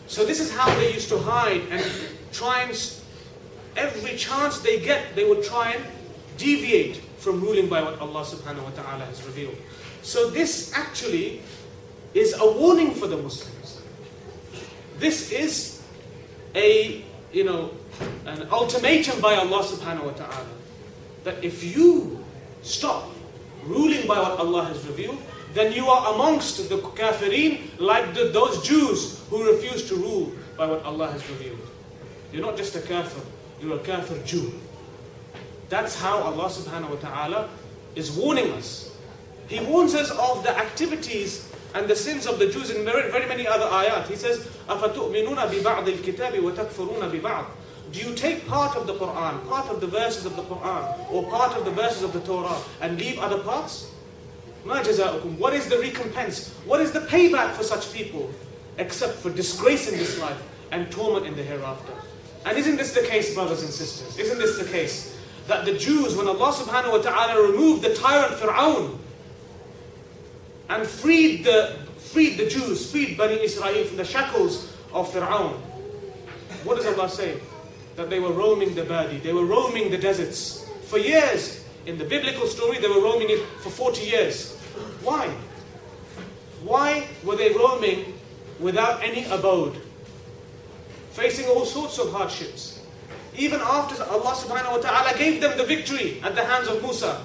So 0.08 0.26
this 0.26 0.40
is 0.40 0.52
how 0.52 0.74
they 0.76 0.94
used 0.94 1.10
to 1.10 1.18
hide 1.18 1.62
and 1.70 1.84
try 2.32 2.64
and 2.64 2.94
every 3.76 4.16
chance 4.18 4.60
they 4.60 4.80
get, 4.80 5.16
they 5.16 5.28
would 5.28 5.44
try 5.44 5.72
and 5.72 5.86
deviate 6.38 7.02
from 7.28 7.42
ruling 7.42 7.68
by 7.68 7.84
what 7.84 8.00
Allah 8.00 8.24
subhanahu 8.24 8.64
wa 8.64 8.72
ta'ala 8.72 9.04
has 9.04 9.20
revealed. 9.28 9.60
So 10.02 10.30
this 10.30 10.72
actually 10.72 11.42
is 12.14 12.32
a 12.40 12.48
warning 12.48 12.96
for 12.96 13.08
the 13.08 13.18
Muslims. 13.18 13.84
This 14.98 15.34
is 15.36 15.84
a, 16.56 17.04
you 17.34 17.44
know, 17.44 17.76
an 18.26 18.48
ultimatum 18.48 19.20
by 19.20 19.36
Allah 19.36 19.60
subhanahu 19.60 20.08
wa 20.08 20.16
ta'ala. 20.16 20.48
That 21.28 21.44
if 21.44 21.68
you 21.68 22.24
stop 22.64 23.12
ruling 23.68 24.08
by 24.08 24.24
what 24.24 24.40
Allah 24.40 24.64
has 24.72 24.80
revealed, 24.88 25.20
then 25.52 25.76
you 25.76 25.92
are 25.92 26.16
amongst 26.16 26.64
the 26.72 26.80
kafirin 26.96 27.76
like 27.76 28.16
the, 28.16 28.32
those 28.32 28.64
Jews 28.64 29.20
who 29.28 29.44
refuse 29.52 29.84
to 29.92 30.00
rule 30.00 30.32
by 30.56 30.64
what 30.64 30.80
Allah 30.88 31.12
has 31.12 31.28
revealed. 31.28 31.60
You're 32.32 32.48
not 32.48 32.56
just 32.56 32.80
a 32.80 32.82
kafir, 32.88 33.20
you're 33.60 33.76
a 33.76 33.84
kafir 33.84 34.16
Jew. 34.24 34.56
That's 35.69 35.97
how 35.97 36.19
Allah 36.19 36.49
subhanahu 36.49 36.91
wa 36.91 36.97
ta'ala 36.97 37.49
is 37.95 38.13
warning 38.13 38.53
us. 38.53 38.95
He 39.49 39.61
warns 39.61 39.95
us 39.95 40.11
of 40.11 40.43
the 40.43 40.57
activities 40.57 41.51
and 41.75 41.89
the 41.89 41.97
sins 41.97 42.27
of 42.27 42.39
the 42.39 42.49
Jews 42.49 42.71
in 42.71 42.85
very, 42.85 43.11
very 43.11 43.27
many 43.27 43.47
other 43.47 43.67
ayat. 43.67 44.07
He 44.09 44.17
says, 44.17 44.47
أَفَتُؤْمِنُونَ 44.69 45.37
بِبَعْضِ 45.37 45.85
الْكِتَابِ 45.87 46.41
وَتَكْفُرُونَ 46.41 47.11
بِبَعْضِ 47.11 47.47
Do 47.93 48.01
you 48.01 48.15
take 48.15 48.47
part 48.47 48.77
of 48.77 48.87
the 48.87 48.95
Quran, 48.95 49.49
part 49.49 49.69
of 49.69 49.81
the 49.81 49.87
verses 49.87 50.27
of 50.27 50.37
the 50.37 50.43
Quran, 50.43 51.11
or 51.11 51.31
part 51.31 51.57
of 51.57 51.65
the 51.65 51.71
verses 51.71 52.03
of 52.03 52.13
the 52.13 52.21
Torah, 52.21 52.57
and 52.81 52.99
leave 52.99 53.19
other 53.19 53.39
parts? 53.39 53.91
مَا 54.65 54.83
جَزَاؤُكُمْ 54.83 55.39
What 55.39 55.55
is 55.55 55.69
the 55.69 55.79
recompense? 55.79 56.51
What 56.65 56.81
is 56.81 56.93
the 56.93 57.01
payback 57.01 57.55
for 57.55 57.63
such 57.63 57.93
people? 57.93 58.31
Except 58.79 59.15
for 59.15 59.31
disgrace 59.31 59.91
in 59.91 59.99
this 59.99 60.19
life 60.21 60.41
and 60.71 60.91
torment 60.91 61.27
in 61.27 61.37
the 61.37 61.43
hereafter. 61.43 61.93
And 62.45 62.59
isn't 62.59 62.77
this 62.77 62.93
the 62.93 63.03
case, 63.03 63.35
brothers 63.35 63.63
and 63.63 63.73
sisters? 63.73 64.19
Isn't 64.19 64.39
this 64.39 64.59
the 64.59 64.65
case? 64.65 65.16
That 65.48 65.66
the 65.66 65.78
Jews, 65.78 66.16
when 66.16 66.28
Allah 66.28 66.52
subhanahu 66.52 66.92
wa 66.92 66.98
ta'ala 66.98 67.52
removed 67.52 67.82
the 67.82 67.96
tyrant 67.96 68.34
Fir'aun 68.36 68.98
and 70.70 70.86
freed 70.86 71.46
the, 71.46 71.78
freed 71.98 72.38
the 72.38 72.50
Jews, 72.50 72.92
freed 72.92 73.18
Bani 73.18 73.42
Israel 73.42 73.86
from 73.86 73.98
the 73.98 74.06
shackles 74.06 74.74
of 74.92 75.12
Fir'aun, 75.12 75.54
what 76.64 76.76
does 76.76 76.86
Allah 76.86 77.10
say? 77.10 77.40
That 77.96 78.10
they 78.10 78.20
were 78.20 78.34
roaming 78.34 78.76
the 78.76 78.84
Badi, 78.84 79.18
they 79.20 79.34
were 79.34 79.46
roaming 79.46 79.90
the 79.90 79.98
deserts 79.98 80.70
for 80.84 80.98
years. 80.98 81.64
In 81.86 81.98
the 81.98 82.04
biblical 82.04 82.46
story, 82.48 82.80
they 82.80 82.90
were 82.90 83.02
roaming 83.02 83.30
it 83.30 83.40
for 83.62 83.70
40 83.70 84.04
years. 84.04 84.58
Why? 85.02 85.30
Why 86.64 87.08
were 87.24 87.38
they 87.38 87.54
roaming 87.54 88.20
without 88.60 89.02
any 89.02 89.24
abode? 89.26 89.82
Facing 91.12 91.48
all 91.48 91.66
sorts 91.66 91.98
of 91.98 92.12
hardships. 92.12 92.77
Even 93.38 93.62
after 93.62 94.04
Allah 94.04 94.34
subhanahu 94.34 94.72
wa 94.72 94.78
ta'ala 94.78 95.18
gave 95.18 95.40
them 95.42 95.58
the 95.58 95.64
victory 95.64 96.20
at 96.24 96.36
the 96.36 96.44
hands 96.44 96.68
of 96.68 96.82
Musa. 96.82 97.22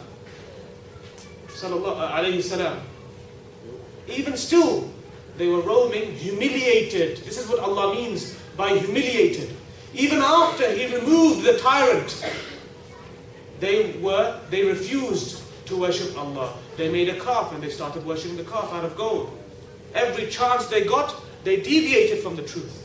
Even 4.08 4.36
still, 4.36 4.90
they 5.38 5.48
were 5.48 5.60
roaming 5.62 6.12
humiliated. 6.12 7.18
This 7.18 7.38
is 7.38 7.48
what 7.48 7.60
Allah 7.60 7.94
means 7.94 8.36
by 8.56 8.76
humiliated. 8.76 9.50
Even 9.94 10.20
after 10.20 10.70
He 10.72 10.94
removed 10.94 11.44
the 11.44 11.58
tyrant, 11.58 12.12
they 13.60 13.92
were 14.00 14.40
they 14.50 14.64
refused 14.64 15.42
to 15.66 15.76
worship 15.76 16.16
Allah. 16.18 16.52
they 16.76 16.90
made 16.90 17.08
a 17.08 17.18
calf 17.20 17.52
and 17.52 17.62
they 17.62 17.70
started 17.70 18.04
worshipping 18.04 18.36
the 18.36 18.44
calf 18.44 18.72
out 18.72 18.84
of 18.84 18.96
gold. 18.96 19.30
Every 19.94 20.26
chance 20.28 20.66
they 20.66 20.84
got, 20.84 21.14
they 21.44 21.56
deviated 21.60 22.18
from 22.20 22.36
the 22.36 22.42
truth. 22.42 22.81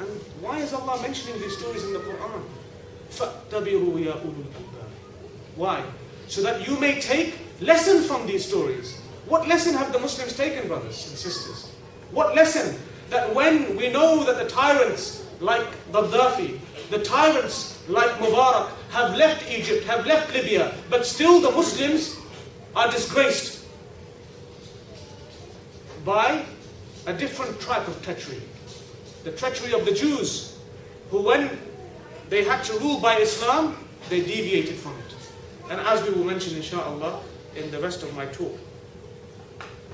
And 0.00 0.08
why 0.40 0.58
is 0.58 0.72
Allah 0.72 1.00
mentioning 1.00 1.40
these 1.40 1.56
stories 1.56 1.84
in 1.84 1.92
the 1.92 2.00
Quran? 2.00 2.42
فَاتَّبِرُوا 3.10 3.98
يَا 4.04 4.12
أُولُو 4.12 4.44
الْأَلْبَابِ 4.44 4.90
Why? 5.56 5.82
So 6.28 6.42
that 6.42 6.66
you 6.68 6.78
may 6.78 7.00
take 7.00 7.34
lesson 7.60 8.02
from 8.02 8.26
these 8.26 8.44
stories. 8.46 8.98
What 9.26 9.48
lesson 9.48 9.74
have 9.74 9.92
the 9.92 9.98
Muslims 9.98 10.36
taken, 10.36 10.68
brothers 10.68 11.08
and 11.08 11.16
sisters? 11.16 11.72
What 12.10 12.34
lesson? 12.34 12.78
That 13.10 13.34
when 13.34 13.76
we 13.76 13.88
know 13.90 14.24
that 14.24 14.36
the 14.36 14.48
tyrants 14.48 15.24
like 15.40 15.66
Gaddafi, 15.92 16.58
the 16.90 17.02
tyrants 17.02 17.82
like 17.88 18.10
Mubarak 18.18 18.70
have 18.90 19.16
left 19.16 19.50
Egypt, 19.50 19.84
have 19.86 20.06
left 20.06 20.32
Libya, 20.34 20.74
but 20.90 21.06
still 21.06 21.40
the 21.40 21.50
Muslims 21.50 22.16
are 22.74 22.90
disgraced 22.90 23.64
by 26.04 26.44
a 27.06 27.12
different 27.12 27.60
type 27.60 27.86
of 27.88 28.00
treachery. 28.02 28.40
The 29.24 29.32
treachery 29.32 29.72
of 29.72 29.84
the 29.84 29.92
Jews, 29.92 30.58
who 31.10 31.22
when 31.22 31.50
they 32.28 32.44
had 32.44 32.62
to 32.64 32.78
rule 32.78 33.00
by 33.00 33.16
Islam, 33.16 33.76
they 34.08 34.20
deviated 34.20 34.76
from 34.76 34.92
it. 34.98 35.14
And 35.70 35.80
as 35.80 36.02
we 36.06 36.14
will 36.14 36.24
mention 36.24 36.56
inshallah 36.56 37.20
in 37.56 37.70
the 37.70 37.80
rest 37.80 38.02
of 38.02 38.14
my 38.14 38.26
talk. 38.26 38.56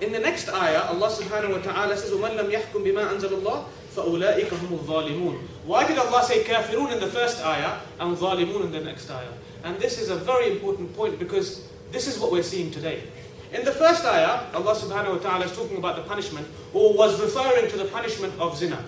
In 0.00 0.10
the 0.12 0.18
next 0.18 0.48
ayah, 0.48 0.88
Allah 0.90 1.08
subhanahu 1.08 1.52
wa 1.52 1.62
ta'ala 1.62 1.96
says, 1.96 2.10
وَمَنْ 2.10 2.36
لَمْ 2.36 2.50
يَحْكُمْ 2.50 2.82
بِمَا 2.82 3.14
أَنزَلَ 3.14 3.30
اللَّهِ 3.40 3.64
فَأُولَٰئِكَ 3.94 4.48
هُمُ 4.48 4.78
الظَّالِمُونَ 4.78 5.38
Why 5.64 5.86
did 5.86 5.96
Allah 5.98 6.24
say 6.24 6.42
kafirun 6.42 6.92
in 6.92 6.98
the 6.98 7.06
first 7.06 7.44
ayah 7.44 7.78
and 8.00 8.16
ظالمون 8.16 8.64
in 8.64 8.72
the 8.72 8.80
next 8.80 9.10
ayah? 9.10 9.32
And 9.64 9.78
this 9.78 10.00
is 10.00 10.10
a 10.10 10.16
very 10.16 10.50
important 10.50 10.94
point 10.96 11.18
because 11.18 11.68
this 11.92 12.08
is 12.08 12.18
what 12.18 12.32
we're 12.32 12.42
seeing 12.42 12.70
today. 12.70 13.04
In 13.52 13.64
the 13.64 13.72
first 13.72 14.04
ayah, 14.04 14.48
Allah 14.54 14.74
subhanahu 14.74 15.16
wa 15.16 15.18
ta'ala 15.18 15.44
is 15.44 15.54
talking 15.54 15.76
about 15.76 15.96
the 15.96 16.02
punishment, 16.02 16.48
or 16.72 16.96
was 16.96 17.20
referring 17.20 17.70
to 17.70 17.76
the 17.76 17.84
punishment 17.84 18.32
of 18.40 18.56
zina, 18.56 18.82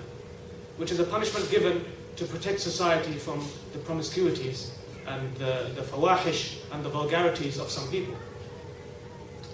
which 0.79 0.91
is 0.93 0.99
a 0.99 1.03
punishment 1.03 1.51
given 1.51 1.83
to 2.15 2.23
protect 2.23 2.61
society 2.61 3.11
from 3.11 3.45
the 3.73 3.79
promiscuities 3.79 4.69
and 5.07 5.35
the, 5.35 5.69
the 5.75 5.81
fawahish 5.81 6.59
and 6.71 6.83
the 6.85 6.89
vulgarities 6.89 7.59
of 7.59 7.69
some 7.69 7.85
people. 7.91 8.15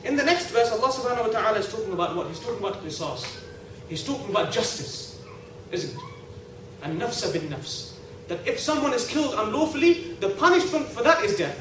In 0.03 0.15
the 0.15 0.23
next 0.23 0.51
verse, 0.51 0.71
Allah 0.71 0.93
subhanahu 0.93 1.33
wa 1.33 1.39
ta'ala 1.39 1.57
is 1.57 1.67
talking 1.67 1.93
about 1.93 2.15
what? 2.15 2.27
He's 2.27 2.39
talking 2.39 2.59
about 2.59 2.83
qisas. 2.83 3.25
He's 3.89 4.03
talking 4.03 4.29
about 4.29 4.51
justice, 4.51 5.19
isn't 5.71 5.97
it? 5.97 6.03
And 6.83 7.01
nafsa 7.01 7.33
bin 7.33 7.49
nafs. 7.49 7.93
That 8.27 8.47
if 8.47 8.59
someone 8.59 8.93
is 8.93 9.07
killed 9.07 9.33
unlawfully, 9.33 10.13
the 10.19 10.29
punishment 10.29 10.85
for 10.85 11.01
that 11.01 11.25
is 11.25 11.35
death. 11.37 11.57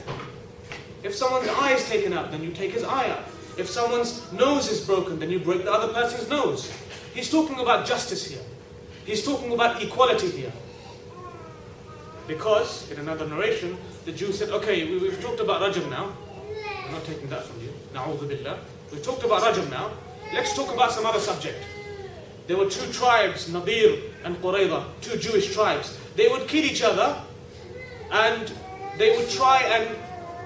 If 1.03 1.15
someone's 1.15 1.49
eye 1.49 1.73
is 1.73 1.89
taken 1.89 2.13
out, 2.13 2.31
then 2.31 2.43
you 2.43 2.51
take 2.51 2.73
his 2.73 2.85
eye 2.85 3.09
out. 3.09 3.25
If 3.57 3.71
someone's 3.71 4.31
nose 4.31 4.69
is 4.69 4.85
broken, 4.85 5.19
then 5.19 5.31
you 5.31 5.39
break 5.39 5.65
the 5.65 5.73
other 5.73 5.93
person's 5.95 6.29
nose. 6.29 6.71
He's 7.15 7.31
talking 7.31 7.61
about 7.61 7.87
justice 7.87 8.27
here. 8.27 8.45
He's 9.05 9.25
talking 9.25 9.53
about 9.53 9.83
equality 9.83 10.31
here. 10.31 10.53
Because, 12.27 12.91
in 12.91 12.99
another 12.99 13.27
narration, 13.27 13.77
the 14.07 14.13
Jew 14.13 14.33
said, 14.33 14.49
okay, 14.51 14.85
we, 14.99 15.11
have 15.11 15.21
talked 15.23 15.41
about 15.41 15.61
Rajam 15.61 15.91
now. 15.91 16.13
I'm 16.87 16.93
not 16.93 17.05
taking 17.05 17.29
that 17.29 17.45
from 17.45 17.61
you. 17.61 17.69
Na'udhu 17.93 18.29
billah. 18.29 18.59
We've 18.91 19.03
talked 19.03 19.25
about 19.25 19.43
Rajam 19.43 19.71
now. 19.71 19.91
Let's 20.33 20.55
talk 20.55 20.73
about 20.73 20.93
some 20.93 21.05
other 21.05 21.21
subject. 21.21 21.63
There 22.47 22.57
were 22.57 22.69
two 22.69 22.91
tribes, 22.93 23.51
Nadir 23.53 23.99
and 24.25 24.37
Qurayza, 24.37 24.85
two 25.01 25.19
Jewish 25.19 25.53
tribes. 25.55 25.99
They 26.17 26.29
would 26.29 26.47
kill 26.49 26.65
each 26.65 26.83
other 26.83 27.17
and 28.11 28.53
they 28.99 29.17
would 29.17 29.31
try 29.31 29.63
and 29.63 29.97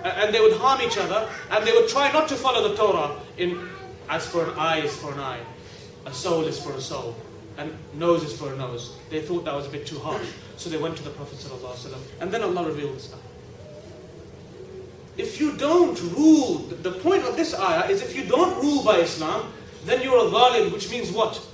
and 0.05 0.33
they 0.33 0.41
would 0.41 0.53
harm 0.53 0.81
each 0.81 0.97
other 0.97 1.29
and 1.51 1.67
they 1.67 1.73
would 1.73 1.89
try 1.89 2.11
not 2.13 2.29
to 2.29 2.37
follow 2.37 2.69
the 2.69 2.77
Torah 2.77 3.17
in 3.37 3.69
as 4.09 4.27
for 4.27 4.45
an 4.45 4.57
eye 4.57 4.79
is 4.79 4.97
for 4.97 5.13
an 5.13 5.19
eye, 5.19 5.41
a 6.07 6.13
soul 6.13 6.45
is 6.45 6.59
for 6.63 6.73
a 6.73 6.81
soul, 6.81 7.17
and 7.59 7.73
nose 7.95 8.23
is 8.23 8.39
for 8.39 8.55
a 8.55 8.57
nose. 8.57 8.97
They 9.11 9.21
thought 9.21 9.45
that 9.45 9.55
was 9.55 9.67
a 9.67 9.71
bit 9.71 9.87
too 9.87 9.99
harsh. 9.99 10.27
So 10.57 10.71
they 10.71 10.79
went 10.79 10.97
to 10.97 11.03
the 11.03 11.11
Prophet 11.11 11.45
and 12.21 12.31
then 12.31 12.43
Allah 12.43 12.67
revealed 12.67 12.97
this 12.97 13.13
ayah. 13.13 13.21
If 15.17 15.41
you 15.41 15.57
don't 15.57 16.01
rule, 16.17 16.59
the 16.59 16.93
point 16.93 17.25
of 17.25 17.37
this 17.37 17.53
ayah 17.55 17.91
is 17.91 18.01
if 18.01 18.17
you 18.17 18.25
don't 18.25 18.63
rule 18.63 18.85
by 18.85 18.99
Islam, 18.99 19.53
then 19.85 20.03
you're 20.03 20.19
a 20.19 20.31
zalim, 20.31 20.73
which 20.73 20.91
means 20.91 21.11
what? 21.11 21.45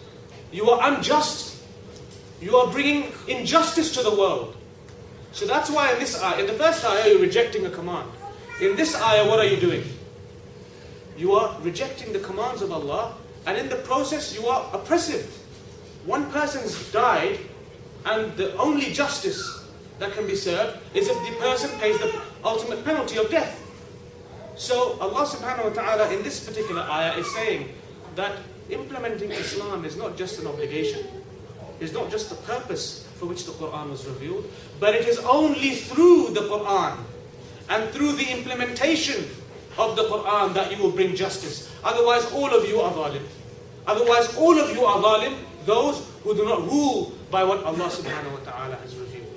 You 0.53 0.69
are 0.71 0.93
unjust. 0.93 1.63
You 2.41 2.57
are 2.57 2.71
bringing 2.71 3.11
injustice 3.27 3.95
to 3.95 4.03
the 4.03 4.15
world. 4.15 4.57
So 5.33 5.47
that's 5.47 5.71
why 5.71 5.93
in 5.93 5.99
this 5.99 6.23
ayah, 6.23 6.41
in 6.41 6.47
the 6.47 6.53
first 6.53 6.85
ayah, 6.85 7.09
you're 7.09 7.21
rejecting 7.21 7.65
a 7.65 7.71
command. 7.71 8.09
In 8.61 8.77
this 8.77 8.95
ayah, 8.95 9.27
what 9.27 9.39
are 9.39 9.47
you 9.47 9.57
doing? 9.57 9.83
You 11.17 11.33
are 11.33 11.59
rejecting 11.63 12.13
the 12.13 12.21
commands 12.21 12.61
of 12.61 12.71
Allah, 12.71 13.15
and 13.47 13.57
in 13.57 13.69
the 13.69 13.77
process, 13.77 14.35
you 14.39 14.47
are 14.47 14.69
oppressive. 14.75 15.44
One 16.07 16.31
person's 16.31 16.93
died, 16.93 17.39
and 18.05 18.37
the 18.37 18.55
only 18.57 18.93
justice 18.93 19.41
that 19.99 20.13
can 20.13 20.27
be 20.27 20.37
served 20.37 20.79
is 20.95 21.09
if 21.09 21.17
the 21.25 21.35
person 21.41 21.71
pays 21.81 21.99
the 21.99 22.21
ultimate 22.45 22.85
penalty 22.85 23.17
of 23.17 23.31
death. 23.31 23.61
So 24.57 24.99
Allah 25.01 25.27
subhanahu 25.27 25.71
wa 25.71 25.75
ta'ala 25.75 26.13
in 26.13 26.23
this 26.23 26.45
particular 26.45 26.83
ayah 26.83 27.17
is 27.19 27.27
saying 27.35 27.73
that 28.15 28.37
implementing 28.71 29.31
Islam 29.33 29.85
is 29.85 29.97
not 29.97 30.17
just 30.17 30.39
an 30.39 30.47
obligation, 30.47 31.07
it's 31.81 31.93
not 31.93 32.11
just 32.11 32.29
the 32.31 32.37
purpose 32.47 33.09
for 33.19 33.27
which 33.27 33.47
the 33.47 33.53
Quran 33.53 33.91
was 33.91 34.07
revealed, 34.07 34.45
but 34.79 34.95
it 34.95 35.09
is 35.09 35.19
only 35.21 35.75
through 35.75 36.31
the 36.31 36.47
Quran 36.47 36.99
and 37.71 37.91
through 37.91 38.13
the 38.13 38.31
implementation 38.31 39.25
of 39.79 39.97
the 39.97 40.05
Quran 40.05 40.55
that 40.55 40.71
you 40.71 40.83
will 40.83 40.93
bring 40.93 41.17
justice. 41.17 41.71
Otherwise, 41.83 42.31
all 42.33 42.53
of 42.55 42.69
you 42.69 42.81
are 42.81 42.93
zalim. 42.93 43.23
Otherwise, 43.87 44.37
all 44.37 44.59
of 44.59 44.71
you 44.71 44.85
are 44.85 45.03
zalim, 45.03 45.35
those 45.66 46.08
who 46.24 46.36
do 46.36 46.46
not 46.46 46.62
rule 46.64 47.14
by 47.32 47.44
what 47.44 47.64
Allah 47.64 47.90
subhanahu 47.90 48.32
wa 48.32 48.52
ta'ala 48.52 48.76
has 48.76 48.96
revealed. 48.96 49.28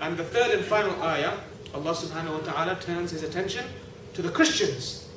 And 0.00 0.16
the 0.16 0.24
third 0.24 0.52
and 0.52 0.64
final 0.64 0.94
ayah, 1.02 1.38
Allah 1.74 1.92
subhanahu 1.92 2.40
wa 2.40 2.52
ta'ala 2.52 2.78
turns 2.80 3.10
his 3.10 3.22
attention 3.22 3.64
to 4.14 4.22
the 4.22 4.30
Christians. 4.30 5.08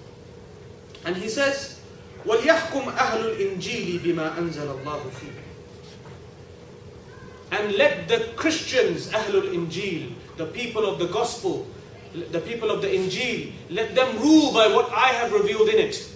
And 1.05 1.15
he 1.15 1.29
says, 1.29 1.79
وَلْيَحْكُمْ 2.25 2.91
أَهْلُ 2.97 3.35
الْإِنْجِيلِ 3.35 3.99
بِمَا 3.99 4.35
أَنزَلَ 4.35 4.67
اللَّهُ 4.83 5.01
فِيهِ 5.11 5.33
And 7.51 7.75
let 7.75 8.07
the 8.07 8.27
Christians, 8.35 9.09
Ahlul 9.11 9.53
Injil, 9.53 10.13
the 10.35 10.45
people 10.47 10.85
of 10.85 10.99
the 10.99 11.07
gospel, 11.07 11.65
the 12.13 12.41
people 12.41 12.71
of 12.71 12.81
the 12.81 12.87
Injil, 12.87 13.53
let 13.69 13.95
them 13.95 14.19
rule 14.19 14.51
by 14.53 14.67
what 14.67 14.91
I 14.91 15.13
have 15.13 15.31
revealed 15.31 15.69
in 15.69 15.79
it. 15.79 16.09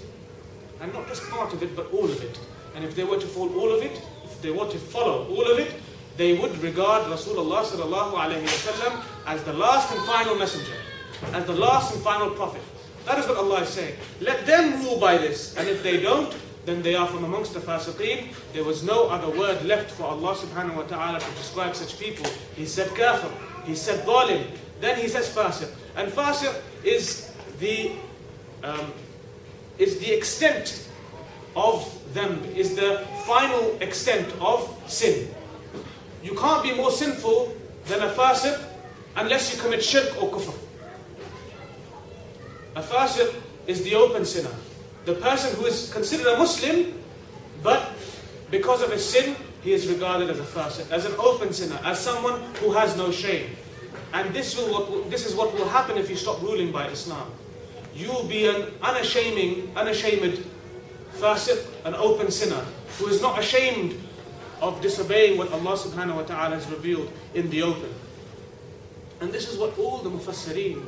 And 0.82 0.91
not 0.93 1.08
just 1.08 1.24
part 1.30 1.54
of 1.54 1.62
it, 1.63 1.76
but 1.76 1.91
all 1.93 2.06
of 2.06 2.21
it. 2.24 2.39
And 2.77 2.85
if 2.85 2.95
they 2.95 3.05
were 3.05 3.19
to 3.19 3.27
follow 3.27 3.55
all 3.59 3.73
of 3.73 3.83
it, 3.83 4.01
if 4.25 4.43
they 4.43 4.51
were 4.51 4.69
to 4.69 4.79
follow 4.79 5.27
all 5.29 5.51
of 5.51 5.59
it, 5.59 5.73
they 6.19 6.39
would 6.39 6.57
regard 6.59 7.05
Rasulullah 7.11 7.65
sallallahu 7.65 8.12
alayhi 8.12 8.45
wasallam 8.45 9.03
as 9.27 9.43
the 9.45 9.53
last 9.55 9.91
and 9.93 10.05
final 10.05 10.37
messenger, 10.37 10.77
as 11.33 11.47
the 11.47 11.55
last 11.55 11.95
and 11.95 12.03
final 12.03 12.31
prophet. 12.31 12.61
That 13.07 13.19
is 13.19 13.27
what 13.27 13.39
Allah 13.39 13.62
is 13.62 13.71
saying. 13.71 13.97
Let 14.21 14.45
them 14.47 14.83
rule 14.85 15.01
by 15.01 15.17
this. 15.17 15.57
And 15.57 15.69
if 15.69 15.83
they 15.83 16.01
don't, 16.01 16.37
then 16.67 16.83
they 16.83 16.95
are 16.95 17.07
from 17.07 17.25
amongst 17.25 17.55
the 17.55 17.61
fasiqeen. 17.61 18.35
There 18.53 18.65
was 18.65 18.83
no 18.83 19.09
other 19.09 19.31
word 19.31 19.65
left 19.65 19.91
for 19.93 20.05
Allah 20.05 20.35
subhanahu 20.35 20.77
wa 20.77 20.83
ta'ala 20.83 21.21
to 21.21 21.31
describe 21.39 21.75
such 21.75 21.99
people. 21.99 22.27
He 22.57 22.67
said 22.67 22.95
kafir. 22.95 23.31
He 23.65 23.75
said 23.75 24.05
zalim. 24.05 24.51
Then 24.81 24.99
he 24.99 25.09
says 25.09 25.29
fasiq. 25.35 25.71
And 25.97 26.12
fasiq 26.12 26.55
is 26.85 27.33
the 27.59 27.93
um, 28.62 28.93
is 29.79 29.99
the 29.99 30.12
extent 30.12 30.86
of 31.57 31.90
them, 32.14 32.45
is 32.55 32.77
the 32.77 33.05
final 33.27 33.77
extent 33.81 34.33
of 34.40 34.71
sin. 34.87 35.35
You 36.23 36.35
can't 36.35 36.62
be 36.62 36.75
more 36.75 36.90
sinful 36.90 37.57
than 37.87 38.03
a 38.03 38.11
fasiq 38.11 38.62
unless 39.16 39.55
you 39.55 39.61
commit 39.61 39.83
shirk 39.83 40.23
or 40.23 40.31
kufr. 40.31 40.55
A 42.77 42.83
fasiq 42.83 43.35
is 43.66 43.83
the 43.83 43.95
open 43.95 44.25
sinner. 44.25 44.55
The 45.07 45.14
person 45.14 45.57
who 45.57 45.66
is 45.66 45.92
considered 45.92 46.27
a 46.27 46.37
Muslim, 46.37 46.92
but 47.62 47.92
because 48.51 48.83
of 48.83 48.92
his 48.92 49.05
sin, 49.05 49.35
he 49.62 49.73
is 49.73 49.88
regarded 49.88 50.31
as 50.31 50.38
a 50.38 50.45
fasiq, 50.45 50.90
as 50.90 51.07
an 51.07 51.14
open 51.19 51.53
sinner, 51.53 51.81
as 51.85 51.99
someone 51.99 52.40
who 52.61 52.73
has 52.73 52.97
no 52.97 53.11
shame. 53.11 53.57
And 54.12 54.33
this, 54.35 54.57
will, 54.57 55.03
this 55.05 55.27
is 55.27 55.35
what 55.35 55.55
will 55.55 55.69
happen 55.69 55.97
if 55.97 56.11
you 56.11 56.16
stop 56.16 56.40
ruling 56.42 56.71
by 56.71 56.88
Islam. 56.88 57.31
You 57.95 58.09
will 58.12 58.25
be 58.25 58.47
an 58.47 58.69
unashaming, 58.83 59.75
unashamed 59.75 60.45
fasiq, 61.16 61.64
an 61.85 61.94
open 61.94 62.31
sinner, 62.31 62.64
who 62.98 63.09
is 63.09 63.20
not 63.20 63.38
ashamed 63.38 64.00
of 64.61 64.81
disobeying 64.81 65.37
what 65.38 65.52
Allah 65.52 65.76
subhanahu 65.76 66.16
wa 66.16 66.22
ta'ala 66.22 66.57
has 66.57 66.66
revealed 66.70 67.11
in 67.35 67.50
the 67.50 67.62
open. 67.62 67.92
And 69.20 69.33
this 69.33 69.48
is 69.48 69.59
what 69.59 69.79
all 69.79 69.98
the 69.98 70.11
mufassirin, 70.11 70.83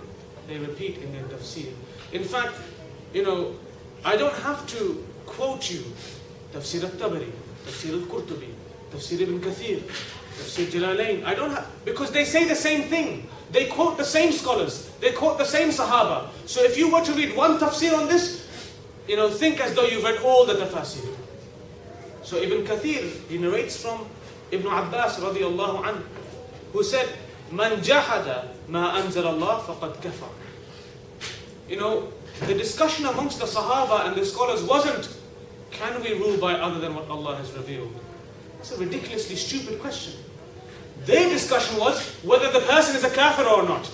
they 0.46 0.58
repeat 0.58 0.98
in 0.98 1.12
their 1.12 1.24
tafsir. 1.24 1.72
In 2.12 2.24
fact, 2.24 2.54
you 3.12 3.22
know, 3.22 3.54
I 4.04 4.16
don't 4.16 4.34
have 4.44 4.66
to 4.68 5.04
quote 5.26 5.70
you 5.70 5.84
tafsir 6.52 6.84
al-Tabari, 6.84 7.30
tafsir 7.66 7.92
al-Qurtubi, 7.92 8.52
tafsir 8.90 9.20
ibn 9.20 9.40
Kathir, 9.40 9.82
Tafsir 10.38 10.66
Jalalain. 10.66 11.24
I 11.24 11.34
don't 11.34 11.50
have, 11.50 11.66
because 11.84 12.12
they 12.12 12.24
say 12.24 12.46
the 12.46 12.54
same 12.54 12.84
thing. 12.84 13.28
They 13.50 13.66
quote 13.66 13.96
the 13.98 14.04
same 14.04 14.32
scholars. 14.32 14.88
They 15.00 15.12
quote 15.12 15.38
the 15.38 15.44
same 15.44 15.70
Sahaba. 15.70 16.28
So 16.46 16.62
if 16.62 16.78
you 16.78 16.92
were 16.92 17.02
to 17.04 17.12
read 17.12 17.36
one 17.36 17.58
tafsir 17.58 17.96
on 17.98 18.06
this, 18.08 18.47
you 19.08 19.16
know, 19.16 19.30
think 19.30 19.60
as 19.60 19.74
though 19.74 19.86
you've 19.86 20.04
read 20.04 20.20
all 20.22 20.44
the 20.44 20.54
tafsir. 20.54 21.08
So 22.22 22.36
Ibn 22.36 22.66
Kathir, 22.66 23.26
he 23.28 23.38
narrates 23.38 23.80
from 23.80 24.06
Ibn 24.50 24.66
Abbas 24.66 25.18
radiallahu 25.18 25.82
anhu, 25.82 26.02
who 26.72 26.82
said, 26.84 27.08
Man 27.50 27.80
jahada 27.80 28.48
ma 28.68 29.00
anzal 29.00 29.24
Allah 29.24 29.64
faqad 29.66 29.96
kafar. 30.02 30.28
You 31.68 31.76
know, 31.76 32.12
the 32.46 32.54
discussion 32.54 33.06
amongst 33.06 33.40
the 33.40 33.46
Sahaba 33.46 34.06
and 34.06 34.16
the 34.16 34.24
scholars 34.24 34.62
wasn't, 34.62 35.08
can 35.70 36.02
we 36.02 36.12
rule 36.14 36.38
by 36.38 36.54
other 36.54 36.78
than 36.78 36.94
what 36.94 37.08
Allah 37.08 37.36
has 37.36 37.50
revealed? 37.52 37.94
It's 38.60 38.72
a 38.72 38.76
ridiculously 38.78 39.36
stupid 39.36 39.80
question. 39.80 40.14
Their 41.04 41.28
discussion 41.30 41.78
was 41.78 42.00
whether 42.22 42.50
the 42.50 42.60
person 42.60 42.96
is 42.96 43.04
a 43.04 43.10
kafir 43.10 43.44
or 43.44 43.62
not. 43.62 43.90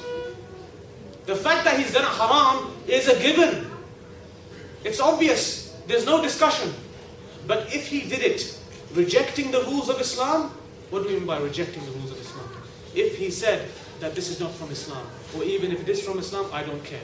The 1.26 1.36
fact 1.36 1.64
that 1.64 1.78
he's 1.78 1.92
done 1.92 2.04
a 2.04 2.08
haram 2.08 2.72
is 2.86 3.08
a 3.08 3.18
given. 3.20 3.70
It's 4.84 5.00
obvious. 5.00 5.74
There's 5.86 6.06
no 6.06 6.22
discussion. 6.22 6.72
But 7.46 7.74
if 7.74 7.88
he 7.88 8.02
did 8.02 8.20
it 8.20 8.58
rejecting 8.92 9.50
the 9.50 9.62
rules 9.64 9.88
of 9.88 10.00
Islam, 10.00 10.50
what 10.90 11.02
do 11.02 11.08
we 11.08 11.16
mean 11.16 11.26
by 11.26 11.38
rejecting 11.38 11.84
the 11.84 11.90
rules 11.92 12.12
of 12.12 12.20
Islam? 12.20 12.48
If 12.94 13.16
he 13.16 13.30
said 13.30 13.68
that 14.00 14.14
this 14.14 14.28
is 14.28 14.38
not 14.40 14.52
from 14.52 14.70
Islam, 14.70 15.06
or 15.36 15.44
even 15.44 15.72
if 15.72 15.80
it 15.80 15.88
is 15.88 16.00
from 16.02 16.18
Islam, 16.18 16.46
I 16.52 16.62
don't 16.62 16.84
care. 16.84 17.02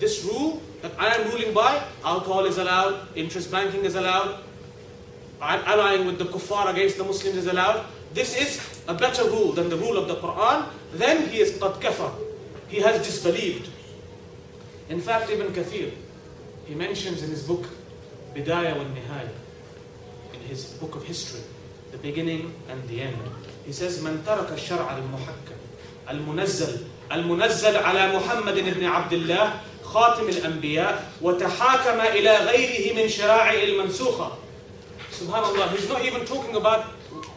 This 0.00 0.24
rule 0.24 0.62
that 0.82 0.92
I 0.98 1.14
am 1.14 1.30
ruling 1.30 1.54
by, 1.54 1.82
alcohol 2.04 2.44
is 2.46 2.58
allowed, 2.58 3.08
interest 3.16 3.50
banking 3.50 3.84
is 3.84 3.94
allowed, 3.94 4.40
I'm 5.40 5.62
allying 5.64 6.06
with 6.06 6.18
the 6.18 6.24
kuffar 6.24 6.70
against 6.70 6.98
the 6.98 7.04
Muslims 7.04 7.36
is 7.36 7.46
allowed. 7.46 7.86
This 8.12 8.36
is 8.36 8.82
a 8.88 8.94
better 8.94 9.24
rule 9.24 9.52
than 9.52 9.68
the 9.68 9.76
rule 9.76 9.96
of 9.96 10.08
the 10.08 10.16
Quran. 10.16 10.66
Then 10.94 11.28
he 11.28 11.38
is 11.38 11.52
qad 11.58 11.80
kafar. 11.80 12.12
He 12.68 12.80
has 12.80 13.04
disbelieved. 13.06 13.68
In 14.88 15.00
fact, 15.00 15.30
Ibn 15.30 15.52
Kathir, 15.52 15.92
he 16.67 16.75
mentions 16.75 17.23
in 17.23 17.29
his 17.29 17.43
book 17.43 17.65
Bidayah 18.35 18.77
wa 18.77 18.83
Nihaya, 18.83 19.29
in 20.33 20.39
his 20.41 20.65
book 20.81 20.95
of 20.95 21.03
history, 21.03 21.41
the 21.91 21.97
beginning 21.97 22.53
and 22.69 22.87
the 22.87 23.01
end. 23.01 23.17
He 23.65 23.71
says, 23.71 23.99
من 23.99 24.23
ترك 24.25 24.51
الشرع 24.51 24.97
المحكم 24.97 25.57
المنزل 26.09 26.83
المنزل 27.11 27.77
على 27.77 28.17
محمد 28.17 28.59
بن 28.59 28.85
عبد 28.85 29.13
الله 29.13 29.53
خاتم 29.83 30.29
الأنبياء 30.29 31.11
وتحاكم 31.21 32.01
إلى 32.01 32.37
غيره 32.37 32.95
من 33.03 33.09
شرائع 33.09 33.63
المنسوخة 33.63 34.31
Subhanallah, 35.11 35.69
he's 35.69 35.87
not 35.87 36.03
even 36.03 36.25
talking 36.25 36.55
about 36.55 36.85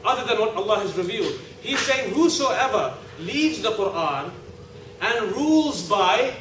other 0.03 0.25
than 0.25 0.41
what 0.41 0.55
Allah 0.57 0.79
has 0.79 0.97
revealed. 0.97 1.35
He's 1.61 1.79
saying, 1.81 2.15
Whosoever 2.15 2.95
leaves 3.21 3.61
the 3.61 3.73
Quran 3.73 4.31
and 5.03 5.33
rules 5.37 5.87
by 5.87 6.33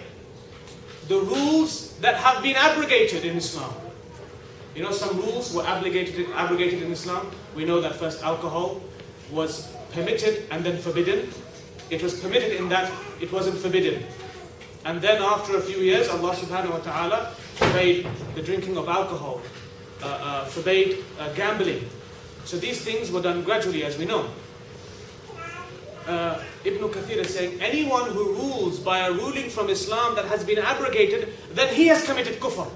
the 1.11 1.19
rules 1.19 1.99
that 1.99 2.15
have 2.15 2.41
been 2.41 2.55
abrogated 2.55 3.25
in 3.25 3.37
Islam. 3.37 3.75
You 4.77 4.85
know, 4.85 4.93
some 4.93 5.17
rules 5.17 5.53
were 5.53 5.67
abrogated, 5.67 6.31
abrogated 6.37 6.83
in 6.83 6.93
Islam. 6.93 7.29
We 7.57 7.65
know 7.65 7.81
that 7.81 7.97
first 7.97 8.23
alcohol 8.23 8.81
was 9.33 9.67
permitted 9.91 10.47
and 10.53 10.63
then 10.63 10.79
forbidden. 10.79 11.29
It 11.91 12.01
was 12.01 12.21
permitted 12.21 12.53
in 12.53 12.69
that 12.69 12.93
it 13.21 13.33
wasn't 13.33 13.59
forbidden. 13.59 14.05
And 14.85 15.03
then 15.03 15.21
after 15.21 15.57
a 15.57 15.61
few 15.61 15.79
years, 15.79 16.09
Allah 16.09 16.33
subhanahu 16.33 16.71
wa 16.71 16.79
ta'ala 16.79 17.35
forbade 17.59 18.07
the 18.37 18.43
drinking 18.43 18.77
of 18.77 18.89
alcohol, 18.89 19.43
uh, 20.03 20.07
uh, 20.07 20.45
forbade 20.45 21.03
uh, 21.19 21.33
gambling. 21.35 21.91
So 22.45 22.57
these 22.57 22.83
things 22.83 23.11
were 23.11 23.21
done 23.21 23.43
gradually, 23.43 23.83
as 23.83 23.99
we 23.99 24.05
know 24.05 24.31
Uh, 26.08 26.40
Ibn 26.64 26.88
Kathir 26.90 27.18
is 27.18 27.34
saying, 27.34 27.60
anyone 27.60 28.12
who 28.12 28.34
rules 28.34 28.80
by 28.80 29.08
a 29.08 29.12
ruling 29.12 29.50
from 29.50 29.70
Islam 29.70 30.14
that 30.16 30.26
has 30.26 30.44
been 30.44 30.60
abrogated, 30.60 31.34
then 31.54 31.74
he 31.74 31.88
has 31.88 32.06
committed 32.06 32.40
kufr. 32.40 32.70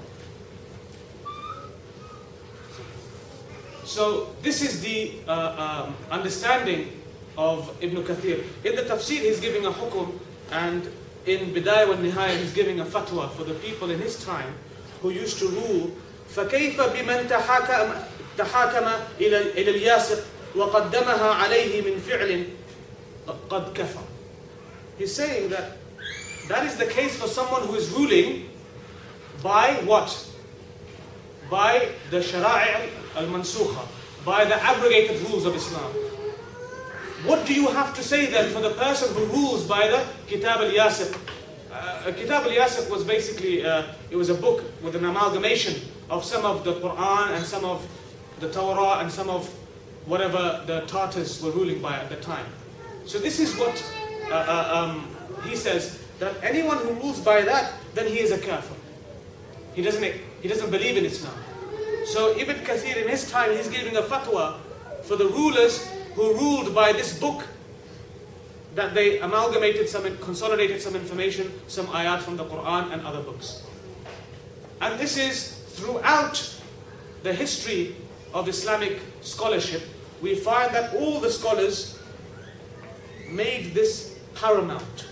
So 3.84 4.34
this 4.42 4.62
is 4.62 4.80
the 4.80 5.12
uh, 5.28 5.86
um, 5.86 5.96
understanding 6.10 6.90
of 7.38 7.70
Ibn 7.80 8.02
Kathir. 8.02 8.42
In 8.64 8.74
the 8.74 8.82
tafsir, 8.82 9.20
he's 9.20 9.38
giving 9.40 9.64
a 9.64 9.70
hukum, 9.70 10.18
and 10.50 10.90
in 11.26 11.54
Bidayah 11.54 11.88
wa 11.88 11.94
Nihaya, 11.94 12.36
he's 12.36 12.52
giving 12.52 12.80
a 12.80 12.84
fatwa 12.84 13.30
for 13.30 13.44
the 13.44 13.54
people 13.54 13.90
in 13.90 14.00
his 14.00 14.24
time 14.24 14.54
who 15.02 15.10
used 15.10 15.38
to 15.38 15.48
rule. 15.48 15.90
فكيف 16.30 16.80
بمن 16.80 17.28
تحاكم 17.28 17.94
تحاكم 18.38 18.86
إلى 19.20 19.38
إلى 19.58 19.70
الياسق 19.70 20.24
وقدمها 20.56 21.30
عليه 21.34 21.80
من 21.82 21.98
فعل 21.98 22.46
كَفَرْ 23.27 24.03
He's 24.97 25.13
saying 25.13 25.49
that 25.49 25.77
that 26.47 26.65
is 26.65 26.77
the 26.77 26.85
case 26.85 27.17
for 27.19 27.27
someone 27.27 27.63
who 27.63 27.75
is 27.75 27.89
ruling 27.91 28.49
by 29.41 29.73
what? 29.85 30.09
By 31.49 31.89
the 32.11 32.19
shara'i 32.19 32.89
al-mansukha, 33.15 33.85
by 34.23 34.45
the 34.45 34.61
abrogated 34.63 35.21
rules 35.29 35.45
of 35.45 35.55
Islam. 35.55 35.91
What 37.25 37.45
do 37.47 37.53
you 37.53 37.67
have 37.69 37.95
to 37.95 38.03
say 38.03 38.27
then 38.27 38.51
for 38.53 38.61
the 38.61 38.71
person 38.71 39.13
who 39.15 39.25
rules 39.25 39.65
by 39.67 39.87
the 39.87 40.05
Kitab 40.27 40.61
al-Yasiq? 40.61 41.17
Uh, 41.71 42.11
Kitab 42.11 42.43
al-Yasiq 42.43 42.89
was 42.89 43.03
basically, 43.03 43.65
uh, 43.65 43.83
it 44.11 44.15
was 44.15 44.29
a 44.29 44.35
book 44.35 44.63
with 44.83 44.95
an 44.95 45.05
amalgamation 45.05 45.81
of 46.09 46.23
some 46.23 46.45
of 46.45 46.63
the 46.63 46.73
Quran 46.73 47.35
and 47.35 47.43
some 47.43 47.65
of 47.65 47.87
the 48.39 48.51
Torah 48.51 48.99
and 48.99 49.11
some 49.11 49.29
of 49.29 49.47
whatever 50.05 50.63
the 50.67 50.81
Tartars 50.81 51.41
were 51.41 51.51
ruling 51.51 51.81
by 51.81 51.95
at 51.95 52.09
the 52.09 52.17
time. 52.17 52.45
So 53.05 53.19
this 53.19 53.39
is 53.39 53.55
what 53.57 53.75
uh, 54.31 54.33
uh, 54.33 54.71
um, 54.73 55.07
he 55.47 55.55
says, 55.55 56.01
that 56.19 56.35
anyone 56.41 56.77
who 56.77 56.93
rules 56.93 57.19
by 57.19 57.41
that, 57.41 57.73
then 57.93 58.07
he 58.07 58.19
is 58.19 58.31
a 58.31 58.37
kafir. 58.37 58.75
He 59.73 59.81
doesn't, 59.81 60.03
he 60.41 60.47
doesn't 60.47 60.71
believe 60.71 60.97
in 60.97 61.05
Islam. 61.05 61.35
So 62.05 62.37
Ibn 62.37 62.55
Kathir 62.57 63.01
in 63.01 63.09
his 63.09 63.29
time, 63.29 63.51
he's 63.55 63.67
giving 63.67 63.97
a 63.97 64.01
fatwa 64.01 64.57
for 65.03 65.15
the 65.15 65.25
rulers 65.25 65.87
who 66.15 66.33
ruled 66.33 66.73
by 66.73 66.93
this 66.93 67.19
book 67.19 67.45
that 68.75 68.93
they 68.93 69.19
amalgamated 69.19 69.87
some, 69.89 70.17
consolidated 70.17 70.81
some 70.81 70.95
information, 70.95 71.51
some 71.67 71.87
ayat 71.87 72.19
from 72.19 72.37
the 72.37 72.45
Quran 72.45 72.91
and 72.91 73.05
other 73.05 73.21
books. 73.21 73.63
And 74.81 74.99
this 74.99 75.17
is 75.17 75.59
throughout 75.75 76.59
the 77.23 77.33
history 77.33 77.95
of 78.33 78.47
Islamic 78.47 78.99
scholarship, 79.21 79.81
we 80.21 80.35
find 80.35 80.73
that 80.73 80.93
all 80.95 81.19
the 81.19 81.31
scholars 81.31 81.94
made 83.30 83.74
this 83.74 84.18
paramount. 84.34 85.06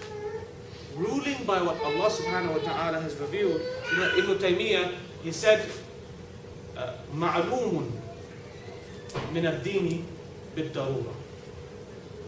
Ruling 0.97 1.45
by 1.45 1.63
what 1.63 1.81
Allah 1.83 2.11
subhanahu 2.11 2.59
wa 2.59 2.73
ta'ala 2.73 3.01
has 3.01 3.15
revealed. 3.17 3.61
You 3.93 3.97
know, 3.99 4.17
Ibn 4.19 4.39
Taymiyyah, 4.39 4.95
he 5.23 5.33
said, 5.33 5.65
معلوم 7.15 7.91
من 9.35 9.47
الدين 9.47 10.05
بالضرورة 10.57 11.15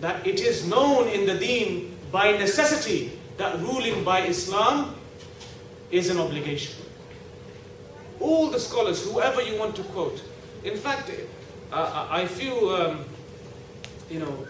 that 0.00 0.26
it 0.26 0.40
is 0.40 0.66
known 0.66 1.08
in 1.08 1.26
the 1.26 1.36
deen 1.36 1.94
by 2.10 2.32
necessity 2.32 3.12
that 3.36 3.58
ruling 3.60 4.02
by 4.02 4.20
Islam 4.20 4.94
is 5.90 6.08
an 6.08 6.18
obligation. 6.18 6.74
All 8.18 8.50
the 8.50 8.58
scholars, 8.58 9.04
whoever 9.04 9.42
you 9.42 9.58
want 9.58 9.76
to 9.76 9.82
quote, 9.84 10.22
in 10.64 10.76
fact, 10.76 11.10
uh, 11.72 12.06
I 12.10 12.26
feel, 12.26 12.70
um, 12.70 13.04
you 14.10 14.20
know, 14.20 14.46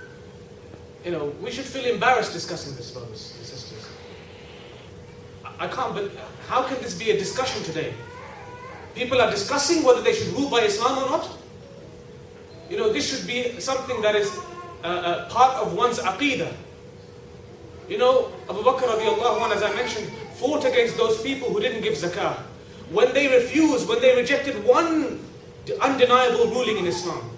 you 1.05 1.11
know, 1.11 1.25
we 1.41 1.51
should 1.51 1.65
feel 1.65 1.85
embarrassed 1.85 2.33
discussing 2.33 2.75
this, 2.75 2.91
brothers 2.91 3.33
and 3.37 3.45
sisters. 3.45 3.87
I 5.59 5.67
can't, 5.67 5.93
but 5.93 6.11
how 6.47 6.63
can 6.63 6.81
this 6.81 6.97
be 6.97 7.11
a 7.11 7.17
discussion 7.17 7.63
today? 7.63 7.93
People 8.95 9.21
are 9.21 9.29
discussing 9.29 9.83
whether 9.83 10.01
they 10.01 10.13
should 10.13 10.33
rule 10.33 10.49
by 10.49 10.61
Islam 10.61 11.03
or 11.03 11.09
not. 11.09 11.29
You 12.69 12.77
know, 12.77 12.91
this 12.91 13.07
should 13.07 13.27
be 13.27 13.59
something 13.59 14.01
that 14.01 14.15
is 14.15 14.35
uh, 14.83 14.87
uh, 14.87 15.29
part 15.29 15.55
of 15.57 15.73
one's 15.73 15.99
aqidah. 15.99 16.51
You 17.87 17.99
know, 17.99 18.31
Abu 18.49 18.63
Bakr 18.63 18.89
radiallahu 18.89 19.45
anh, 19.45 19.51
as 19.51 19.61
I 19.61 19.71
mentioned, 19.75 20.11
fought 20.33 20.65
against 20.65 20.97
those 20.97 21.21
people 21.21 21.49
who 21.49 21.59
didn't 21.59 21.81
give 21.81 21.93
zakah. 21.93 22.35
When 22.89 23.13
they 23.13 23.27
refused, 23.27 23.87
when 23.87 24.01
they 24.01 24.15
rejected 24.15 24.65
one 24.65 25.19
undeniable 25.81 26.47
ruling 26.47 26.77
in 26.77 26.87
Islam. 26.87 27.29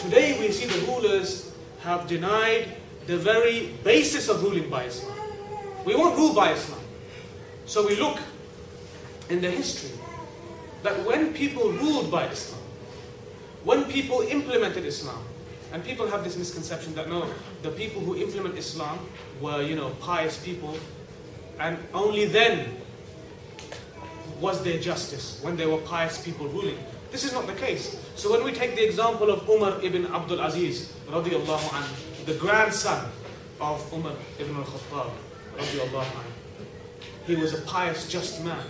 Today 0.00 0.38
we 0.40 0.50
see 0.50 0.66
the 0.66 0.86
rulers 0.86 1.49
have 1.82 2.06
denied 2.06 2.68
the 3.06 3.16
very 3.16 3.72
basis 3.84 4.28
of 4.28 4.42
ruling 4.42 4.68
by 4.68 4.84
Islam. 4.84 5.16
We 5.84 5.94
won't 5.94 6.16
rule 6.16 6.34
by 6.34 6.52
Islam. 6.52 6.80
So 7.66 7.86
we 7.86 7.96
look 7.96 8.18
in 9.30 9.40
the 9.40 9.50
history 9.50 9.96
that 10.82 11.04
when 11.06 11.32
people 11.32 11.70
ruled 11.70 12.10
by 12.10 12.26
Islam, 12.26 12.60
when 13.64 13.84
people 13.84 14.20
implemented 14.22 14.84
Islam, 14.84 15.22
and 15.72 15.84
people 15.84 16.06
have 16.08 16.24
this 16.24 16.36
misconception 16.36 16.94
that 16.96 17.08
no, 17.08 17.28
the 17.62 17.70
people 17.70 18.00
who 18.02 18.16
implement 18.16 18.58
Islam 18.58 18.98
were, 19.40 19.62
you 19.62 19.76
know, 19.76 19.90
pious 20.00 20.36
people, 20.36 20.76
and 21.60 21.78
only 21.94 22.26
then 22.26 22.76
was 24.40 24.64
there 24.64 24.78
justice 24.80 25.38
when 25.42 25.56
there 25.56 25.68
were 25.68 25.78
pious 25.78 26.20
people 26.24 26.48
ruling. 26.48 26.78
This 27.10 27.24
is 27.24 27.32
not 27.32 27.46
the 27.46 27.54
case. 27.54 27.98
So 28.14 28.30
when 28.30 28.44
we 28.44 28.52
take 28.52 28.76
the 28.76 28.84
example 28.84 29.30
of 29.30 29.48
Umar 29.48 29.80
ibn 29.82 30.06
Abdul 30.06 30.40
Aziz, 30.40 30.92
radiallahu 31.10 31.68
anhu, 31.74 32.26
the 32.26 32.34
grandson 32.34 33.10
of 33.60 33.92
Umar 33.92 34.12
ibn 34.38 34.56
al-Khattab. 34.56 35.10
He 37.26 37.36
was 37.36 37.54
a 37.54 37.60
pious, 37.62 38.08
just 38.08 38.44
man. 38.44 38.64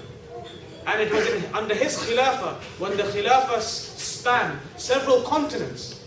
And 0.86 1.00
it 1.00 1.12
was 1.12 1.26
in, 1.28 1.44
under 1.54 1.74
his 1.74 1.96
khilafah, 1.98 2.54
when 2.78 2.96
the 2.96 3.04
khilafah 3.04 3.60
spanned 3.60 4.58
several 4.76 5.22
continents, 5.22 6.02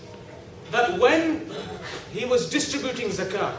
that 0.72 0.98
when 1.00 1.50
he 2.12 2.26
was 2.26 2.50
distributing 2.50 3.10
zakah, 3.10 3.56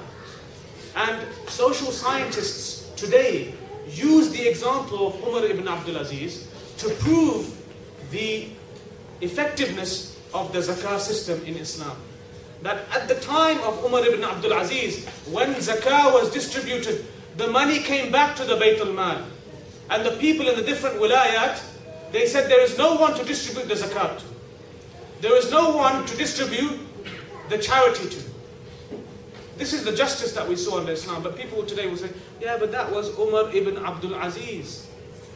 and 0.97 1.27
social 1.49 1.93
scientists 1.93 2.91
today 2.97 3.55
use 3.89 4.31
the 4.31 4.49
example 4.49 5.07
of 5.09 5.23
Umar 5.23 5.45
ibn 5.45 5.69
Abdul 5.69 5.97
Aziz 5.97 6.49
to 6.79 6.91
prove 6.97 7.51
the 8.11 8.49
effectiveness 9.25 10.19
of 10.33 10.53
the 10.53 10.59
zakah 10.61 10.99
system 10.99 11.45
in 11.45 11.57
Islam. 11.57 11.97
That 12.63 12.85
at 12.93 13.09
the 13.09 13.17
time 13.17 13.61
of 13.61 13.85
Umar 13.85 14.05
ibn 14.07 14.25
Abdul 14.25 14.53
Aziz, 14.53 15.07
when 15.31 15.55
zakah 15.55 16.13
was 16.13 16.31
distributed, 16.33 17.05
the 17.37 17.49
money 17.49 17.79
came 17.81 18.13
back 18.13 18.37
to 18.37 18.45
the 18.45 18.57
Bayt 18.57 18.81
al-Mal. 18.81 19.25
And 19.91 20.05
the 20.05 20.13
people 20.13 20.49
in 20.49 20.57
the 20.57 20.63
different 20.63 20.97
wilayat, 20.97 21.63
they 22.13 22.27
said 22.27 22.49
there 22.49 22.63
is 22.63 22.79
no 22.79 22.95
one 22.95 23.15
to 23.15 23.25
distribute 23.25 23.69
the 23.69 23.75
zakat 23.75 24.19
to. 24.19 24.25
There 25.21 25.37
is 25.37 25.51
no 25.51 25.77
one 25.77 26.07
to 26.07 26.17
distribute 26.17 26.79
the 27.49 27.59
charity 27.59 28.09
to. 28.09 28.21
This 29.57 29.73
is 29.73 29.85
the 29.85 29.95
justice 29.95 30.33
that 30.33 30.49
we 30.49 30.57
saw 30.57 30.81
in 30.81 30.89
Islam. 30.89 31.23
But 31.23 31.37
people 31.37 31.65
today 31.65 31.87
will 31.87 31.97
say, 31.97 32.11
yeah, 32.41 32.57
but 32.59 32.73
that 32.73 32.91
was 32.91 33.17
Umar 33.19 33.51
ibn 33.55 33.79
Abdul 33.79 34.15
Aziz. 34.15 34.87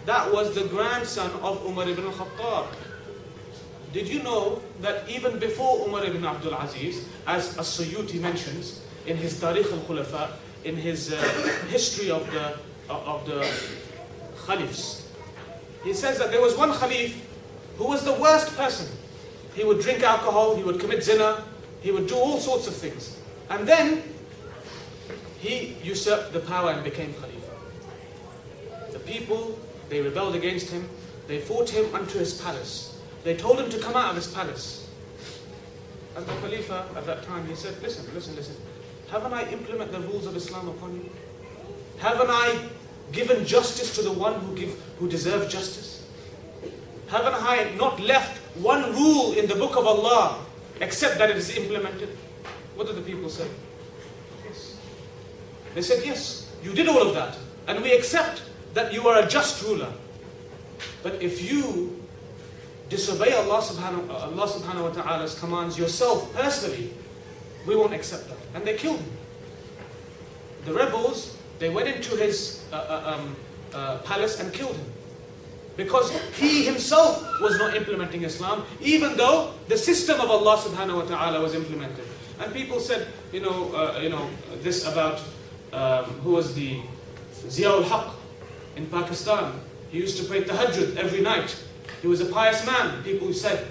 That 0.06 0.32
was 0.32 0.54
the 0.54 0.64
grandson 0.64 1.30
of 1.42 1.64
Umar 1.66 1.88
ibn 1.88 2.04
Khattab. 2.04 2.66
Did 3.92 4.08
you 4.08 4.22
know 4.22 4.60
that 4.80 5.08
even 5.08 5.38
before 5.38 5.86
Umar 5.86 6.04
ibn 6.04 6.24
Abdul 6.24 6.54
Aziz, 6.54 7.06
as 7.26 7.56
As-Suyuti 7.56 8.20
mentions 8.20 8.82
in 9.06 9.16
his 9.16 9.40
Tarikh 9.40 9.72
al-Khulafa, 9.72 10.32
in 10.64 10.76
his 10.76 11.12
uh, 11.12 11.16
history 11.70 12.10
of 12.10 12.30
the, 12.30 12.58
of 12.92 13.24
the 13.24 13.48
Khalifs, 14.36 15.06
he 15.84 15.94
says 15.94 16.18
that 16.18 16.30
there 16.30 16.42
was 16.42 16.56
one 16.56 16.72
Khalif 16.72 17.14
who 17.78 17.86
was 17.86 18.04
the 18.04 18.12
worst 18.14 18.54
person. 18.56 18.86
He 19.54 19.64
would 19.64 19.80
drink 19.80 20.02
alcohol, 20.02 20.56
he 20.56 20.62
would 20.64 20.80
commit 20.80 21.02
zina, 21.02 21.44
he 21.80 21.90
would 21.90 22.08
do 22.08 22.16
all 22.16 22.38
sorts 22.38 22.66
of 22.66 22.74
things. 22.74 23.18
And 23.48 23.66
then 23.66 24.02
he 25.38 25.76
usurped 25.82 26.32
the 26.32 26.40
power 26.40 26.72
and 26.72 26.84
became 26.84 27.14
Khalifa. 27.14 28.92
The 28.92 28.98
people, 28.98 29.58
they 29.88 30.02
rebelled 30.02 30.34
against 30.34 30.70
him, 30.70 30.88
they 31.26 31.40
fought 31.40 31.70
him 31.70 31.94
unto 31.94 32.18
his 32.18 32.38
palace. 32.40 32.97
They 33.24 33.36
told 33.36 33.60
him 33.60 33.70
to 33.70 33.78
come 33.78 33.94
out 33.94 34.10
of 34.10 34.16
his 34.16 34.28
palace. 34.28 34.88
And 36.16 36.26
the 36.26 36.32
Khalifa 36.34 36.86
at 36.96 37.06
that 37.06 37.22
time, 37.24 37.46
he 37.46 37.54
said, 37.54 37.80
listen, 37.82 38.04
listen, 38.14 38.34
listen. 38.36 38.56
Haven't 39.10 39.32
I 39.32 39.48
implemented 39.50 39.94
the 39.94 40.06
rules 40.08 40.26
of 40.26 40.36
Islam 40.36 40.68
upon 40.68 40.94
you? 40.94 41.10
Haven't 41.98 42.30
I 42.30 42.58
given 43.12 43.44
justice 43.44 43.94
to 43.96 44.02
the 44.02 44.12
one 44.12 44.34
who, 44.40 44.56
give, 44.56 44.80
who 44.98 45.08
deserves 45.08 45.52
justice? 45.52 46.06
Haven't 47.08 47.34
I 47.34 47.74
not 47.76 48.00
left 48.00 48.38
one 48.58 48.92
rule 48.92 49.32
in 49.32 49.46
the 49.46 49.54
book 49.54 49.76
of 49.76 49.86
Allah 49.86 50.44
except 50.80 51.18
that 51.18 51.30
it 51.30 51.36
is 51.36 51.56
implemented? 51.56 52.10
What 52.74 52.86
did 52.86 52.96
the 52.96 53.02
people 53.02 53.30
say? 53.30 53.48
Yes. 54.44 54.76
They 55.74 55.82
said, 55.82 56.04
yes, 56.04 56.52
you 56.62 56.72
did 56.72 56.88
all 56.88 57.00
of 57.00 57.14
that. 57.14 57.36
And 57.66 57.82
we 57.82 57.92
accept 57.92 58.42
that 58.74 58.92
you 58.92 59.08
are 59.08 59.22
a 59.22 59.26
just 59.26 59.62
ruler. 59.64 59.92
But 61.02 61.22
if 61.22 61.50
you 61.50 61.97
disobey 62.88 63.32
Allah 63.34 63.60
subhanahu, 63.60 64.10
Allah 64.10 64.46
subhanahu 64.48 64.88
wa 64.88 65.02
ta'ala's 65.02 65.38
commands 65.38 65.78
yourself 65.78 66.32
personally, 66.34 66.92
we 67.66 67.76
won't 67.76 67.92
accept 67.92 68.28
that. 68.28 68.38
And 68.54 68.64
they 68.64 68.76
killed 68.76 69.00
him. 69.00 69.12
The 70.64 70.74
rebels, 70.74 71.36
they 71.58 71.68
went 71.68 71.88
into 71.88 72.16
his 72.16 72.64
uh, 72.72 72.76
uh, 72.76 73.14
um, 73.16 73.36
uh, 73.74 73.98
palace 73.98 74.40
and 74.40 74.52
killed 74.52 74.74
him. 74.76 74.92
Because 75.76 76.10
he 76.34 76.64
himself 76.64 77.22
was 77.40 77.56
not 77.58 77.76
implementing 77.76 78.22
Islam, 78.24 78.64
even 78.80 79.16
though 79.16 79.54
the 79.68 79.78
system 79.78 80.20
of 80.20 80.30
Allah 80.30 80.56
subhanahu 80.56 80.96
wa 80.96 81.04
ta'ala 81.04 81.40
was 81.40 81.54
implemented. 81.54 82.04
And 82.40 82.52
people 82.52 82.80
said, 82.80 83.06
you 83.32 83.40
know, 83.40 83.72
uh, 83.74 84.00
you 84.00 84.08
know 84.08 84.28
this 84.62 84.86
about 84.86 85.22
um, 85.72 86.04
who 86.22 86.32
was 86.32 86.54
the 86.54 86.80
Ziaul 87.46 87.84
Haq 87.84 88.14
in 88.76 88.86
Pakistan. 88.86 89.60
He 89.90 89.98
used 89.98 90.18
to 90.18 90.24
pray 90.24 90.42
tahajjud 90.42 90.96
every 90.96 91.20
night. 91.20 91.54
He 92.00 92.06
was 92.06 92.20
a 92.20 92.26
pious 92.26 92.64
man, 92.64 93.02
people 93.02 93.32
said. 93.32 93.66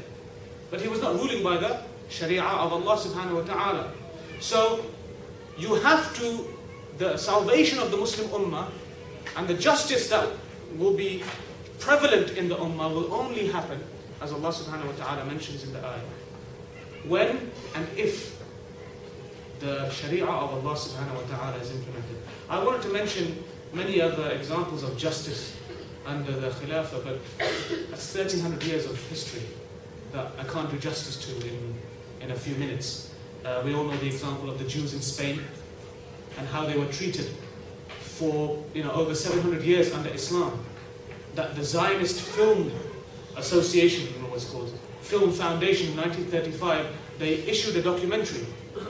But 0.69 0.81
he 0.81 0.87
was 0.87 1.01
not 1.01 1.15
ruling 1.15 1.43
by 1.43 1.57
the 1.57 1.79
Sharia 2.09 2.43
of 2.43 2.73
Allah 2.73 2.97
subhanahu 2.97 3.35
wa 3.35 3.53
ta'ala. 3.53 3.91
So 4.39 4.85
you 5.57 5.75
have 5.75 6.15
to, 6.17 6.53
the 6.97 7.17
salvation 7.17 7.79
of 7.79 7.91
the 7.91 7.97
Muslim 7.97 8.27
Ummah 8.29 8.69
and 9.37 9.47
the 9.47 9.53
justice 9.53 10.09
that 10.09 10.27
will 10.75 10.93
be 10.93 11.23
prevalent 11.79 12.31
in 12.37 12.49
the 12.49 12.55
Ummah 12.55 12.93
will 12.93 13.13
only 13.13 13.47
happen, 13.47 13.79
as 14.21 14.31
Allah 14.31 14.49
subhanahu 14.49 14.87
wa 14.87 15.05
ta'ala 15.05 15.25
mentions 15.25 15.63
in 15.63 15.73
the 15.73 15.79
ayah, 15.79 15.99
when 17.05 17.51
and 17.75 17.87
if 17.95 18.37
the 19.59 19.89
Sharia 19.89 20.25
of 20.25 20.53
Allah 20.53 20.75
subhanahu 20.75 21.15
wa 21.15 21.37
ta'ala 21.37 21.57
is 21.57 21.71
implemented. 21.71 22.17
I 22.49 22.63
wanted 22.63 22.81
to 22.83 22.89
mention 22.89 23.43
many 23.73 24.01
other 24.01 24.31
examples 24.31 24.83
of 24.83 24.97
justice 24.97 25.55
under 26.07 26.31
the 26.31 26.49
Khilafah, 26.49 27.03
but 27.03 27.19
that's 27.89 28.15
1300 28.15 28.63
years 28.63 28.85
of 28.85 28.99
history 29.09 29.43
that 30.13 30.31
I 30.39 30.43
can't 30.45 30.71
do 30.71 30.77
justice 30.79 31.17
to 31.25 31.47
in, 31.47 31.75
in 32.21 32.31
a 32.31 32.35
few 32.35 32.55
minutes. 32.55 33.13
Uh, 33.43 33.61
we 33.63 33.73
all 33.73 33.83
know 33.83 33.97
the 33.97 34.07
example 34.07 34.49
of 34.49 34.57
the 34.57 34.65
Jews 34.65 34.93
in 34.93 35.01
Spain 35.01 35.41
and 36.37 36.47
how 36.47 36.65
they 36.65 36.77
were 36.77 36.85
treated 36.85 37.29
for 37.99 38.63
you 38.73 38.83
know, 38.83 38.91
over 38.91 39.13
700 39.13 39.63
years 39.63 39.93
under 39.93 40.09
Islam. 40.09 40.63
That 41.35 41.55
the 41.55 41.63
Zionist 41.63 42.21
Film 42.21 42.71
Association, 43.35 44.11
you 44.13 44.21
know 44.21 44.29
what's 44.29 44.45
called, 44.49 44.73
Film 45.01 45.31
Foundation 45.31 45.91
in 45.91 45.97
1935, 45.97 46.87
they 47.19 47.33
issued 47.43 47.75
a 47.75 47.81
documentary. 47.81 48.45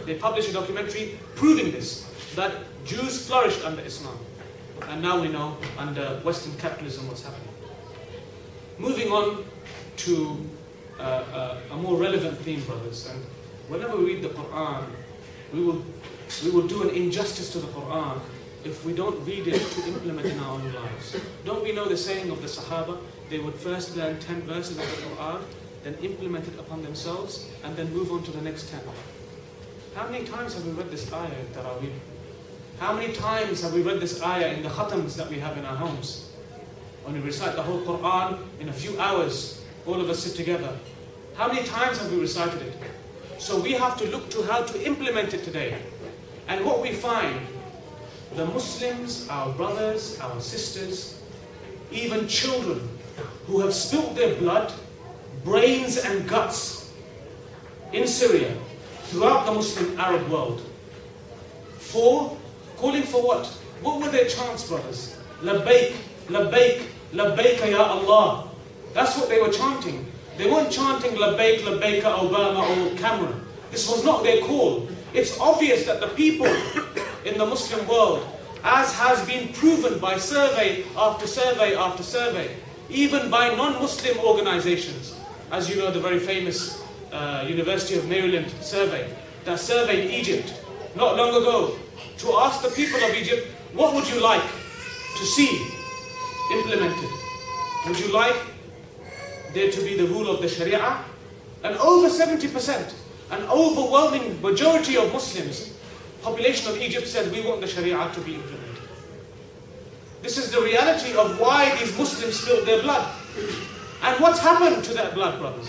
They 0.06 0.15
published 0.15 0.49
a 0.49 0.53
documentary 0.53 1.19
proving 1.36 1.71
this, 1.71 2.06
that 2.36 2.53
Jews 2.86 3.27
flourished 3.27 3.65
under 3.65 3.82
Islam. 3.82 4.17
And 4.90 5.02
now 5.02 5.22
we 5.22 5.28
know 5.28 5.58
under 5.78 6.20
Western 6.24 6.56
capitalism 6.58 7.08
what's 7.08 7.24
happening. 7.24 7.54
Moving 8.78 9.12
on 9.12 9.46
to 9.98 10.38
uh, 11.00 11.02
uh, 11.02 11.58
a 11.72 11.76
more 11.76 11.98
relevant 11.98 12.38
theme, 12.40 12.62
brothers. 12.62 13.08
And 13.08 13.22
whenever 13.68 13.98
we 13.98 14.13
read 14.13 14.22
the 14.24 14.30
Quran, 14.30 14.86
we 15.54 15.63
will, 15.63 15.84
we 16.44 16.52
will 16.52 16.68
do 16.68 16.84
an 16.84 16.96
injustice 16.96 17.52
to 17.54 17.60
the 17.60 17.68
Quran 17.68 18.20
if 18.63 18.84
we 18.86 18.94
don't 18.94 19.24
read 19.26 19.48
it 19.48 19.62
to 19.62 19.88
implement 19.88 20.28
in 20.28 20.40
our 20.40 20.54
own 20.54 20.74
lives. 20.74 21.16
Don't 21.46 21.63
we 21.63 21.72
know 21.72 21.88
the 21.88 21.98
saying 21.98 22.30
of 22.30 22.42
the 22.42 22.48
Sahaba? 22.48 22.98
They 23.30 23.40
would 23.40 23.56
first 23.56 23.96
learn 23.96 24.20
10 24.20 24.42
verses 24.42 24.78
of 24.78 24.90
the 24.90 25.04
Quran, 25.04 25.42
then 25.84 25.96
implement 26.02 26.48
it 26.48 26.60
upon 26.60 26.82
themselves, 26.82 27.50
and 27.63 27.76
then 27.76 27.92
move 27.94 28.12
on 28.12 28.24
to 28.24 28.32
the 28.32 28.42
next 28.42 28.70
10. 28.70 28.82
How 29.96 30.08
many 30.10 30.26
times 30.26 30.54
have 30.54 30.66
we 30.66 30.72
read 30.72 30.92
this 30.92 31.12
ayah 31.12 31.32
in 31.40 31.46
Taraweeh? 31.48 31.92
How 32.80 32.94
many 32.94 33.12
times 33.12 33.63
have 33.63 33.74
we 33.74 33.82
read 33.82 34.00
this 34.00 34.22
ayah 34.22 34.54
in 34.54 34.62
the 34.62 34.70
khatams 34.70 35.16
that 35.16 35.28
we 35.30 35.40
have 35.40 35.58
in 35.58 35.66
our 35.66 35.76
homes? 35.76 36.30
When 37.04 37.16
we 37.16 37.22
recite 37.22 37.56
the 37.56 37.63
whole 37.63 37.82
Quran 37.82 38.38
in 38.60 38.70
a 38.70 38.74
few 38.74 39.00
hours, 39.00 39.63
all 39.88 40.00
of 40.00 40.08
us 40.10 40.20
sit 40.20 40.36
together. 40.36 40.78
How 41.36 41.48
many 41.48 41.66
times 41.66 41.98
have 41.98 42.12
we 42.12 42.20
recited 42.20 42.62
it? 42.62 42.78
So 43.40 43.60
we 43.60 43.72
have 43.74 43.98
to 43.98 44.06
look 44.10 44.30
to 44.30 44.44
how 44.44 44.62
to 44.62 44.86
implement 44.86 45.34
it 45.34 45.44
today. 45.44 45.76
And 46.48 46.63
what 46.63 46.84
we 46.84 46.92
find, 46.94 47.40
the 48.36 48.46
Muslims, 48.46 49.28
our 49.28 49.52
brothers, 49.54 50.20
our 50.20 50.40
sisters, 50.40 51.20
even 51.92 52.28
children 52.28 52.88
who 53.48 53.60
have 53.62 53.74
spilt 53.74 54.16
their 54.16 54.36
blood, 54.36 54.72
brains 55.44 55.98
and 55.98 56.30
guts 56.30 56.94
in 57.92 58.06
Syria, 58.06 58.56
throughout 59.06 59.48
the 59.48 59.54
Muslim 59.54 60.00
Arab 60.00 60.30
world, 60.30 60.62
for 61.78 62.38
calling 62.78 63.04
for 63.04 63.22
what? 63.22 63.46
What 63.82 64.02
were 64.02 64.10
their 64.10 64.28
chants, 64.28 64.68
brothers? 64.68 65.18
Labbaik, 65.42 65.94
labbaik, 66.30 66.84
labbaik 67.13 67.70
ya 67.70 67.84
Allah. 67.84 68.50
That's 68.94 69.18
what 69.18 69.30
they 69.30 69.42
were 69.42 69.52
chanting. 69.52 70.06
They 70.38 70.50
weren't 70.50 70.72
chanting 70.72 71.12
labbaik, 71.12 71.60
labbaik 71.62 72.02
Obama 72.04 72.63
or 72.63 72.96
Cameron. 72.98 73.42
This 73.72 73.90
was 73.90 74.04
not 74.06 74.24
their 74.24 74.42
call. 74.42 74.88
It's 75.13 75.40
obvious 75.40 75.86
that 75.86 76.00
the 76.00 76.08
people 76.08 76.48
in 77.26 77.38
the 77.38 77.46
Muslim 77.46 77.88
world, 77.88 78.26
as 78.63 78.94
has 78.94 79.26
been 79.28 79.54
proven 79.54 80.00
by 80.00 80.18
survey 80.18 80.84
after 80.96 81.28
survey 81.28 81.76
after 81.76 82.04
survey, 82.04 82.56
even 82.90 83.30
by 83.30 83.54
non-Muslim 83.56 84.18
organizations, 84.20 85.20
as 85.52 85.70
you 85.70 85.78
know 85.78 85.92
the 85.92 86.00
very 86.00 86.20
famous 86.20 86.82
uh, 87.12 87.46
University 87.48 87.96
of 87.98 88.08
Maryland 88.08 88.50
survey 88.62 89.10
that 89.46 89.60
surveyed 89.60 90.12
Egypt 90.12 90.54
not 90.96 91.16
long 91.16 91.30
ago 91.30 91.78
to 92.19 92.34
ask 92.38 92.62
the 92.62 92.69
people 92.69 92.99
of 93.03 93.13
Egypt, 93.15 93.47
what 93.73 93.93
would 93.93 94.08
you 94.10 94.21
like 94.21 94.43
to 95.17 95.25
see 95.25 95.67
implemented? 96.51 97.10
Would 97.88 97.99
you 97.99 98.12
like 98.12 98.36
there 99.53 99.71
to 99.71 99.82
be 99.82 99.97
the 99.97 100.08
rule 100.08 100.30
of 100.30 100.41
the 100.41 100.47
Sharia? 100.47 101.03
And 101.63 101.75
over 101.77 102.10
70%, 102.10 102.93
an 103.32 103.43
overwhelming 103.43 104.41
majority 104.41 104.97
of 104.97 105.12
Muslims 105.12 105.73
population 106.21 106.71
of 106.71 106.77
Egypt 106.82 107.08
said, 107.08 107.32
we 107.32 107.41
want 107.41 107.62
the 107.62 107.67
Sharia 107.67 108.12
to 108.13 108.21
be 108.21 108.36
implemented. 108.36 108.67
This 110.21 110.38
is 110.38 110.51
the 110.51 110.62
reality 110.62 111.15
of 111.15 111.39
why 111.39 111.75
these 111.77 111.97
Muslims 111.97 112.39
spilled 112.39 112.67
their 112.67 112.82
blood. 112.82 113.08
And 114.03 114.19
what's 114.19 114.39
happened 114.39 114.84
to 114.84 114.93
that 114.93 115.13
blood, 115.13 115.39
brothers? 115.39 115.67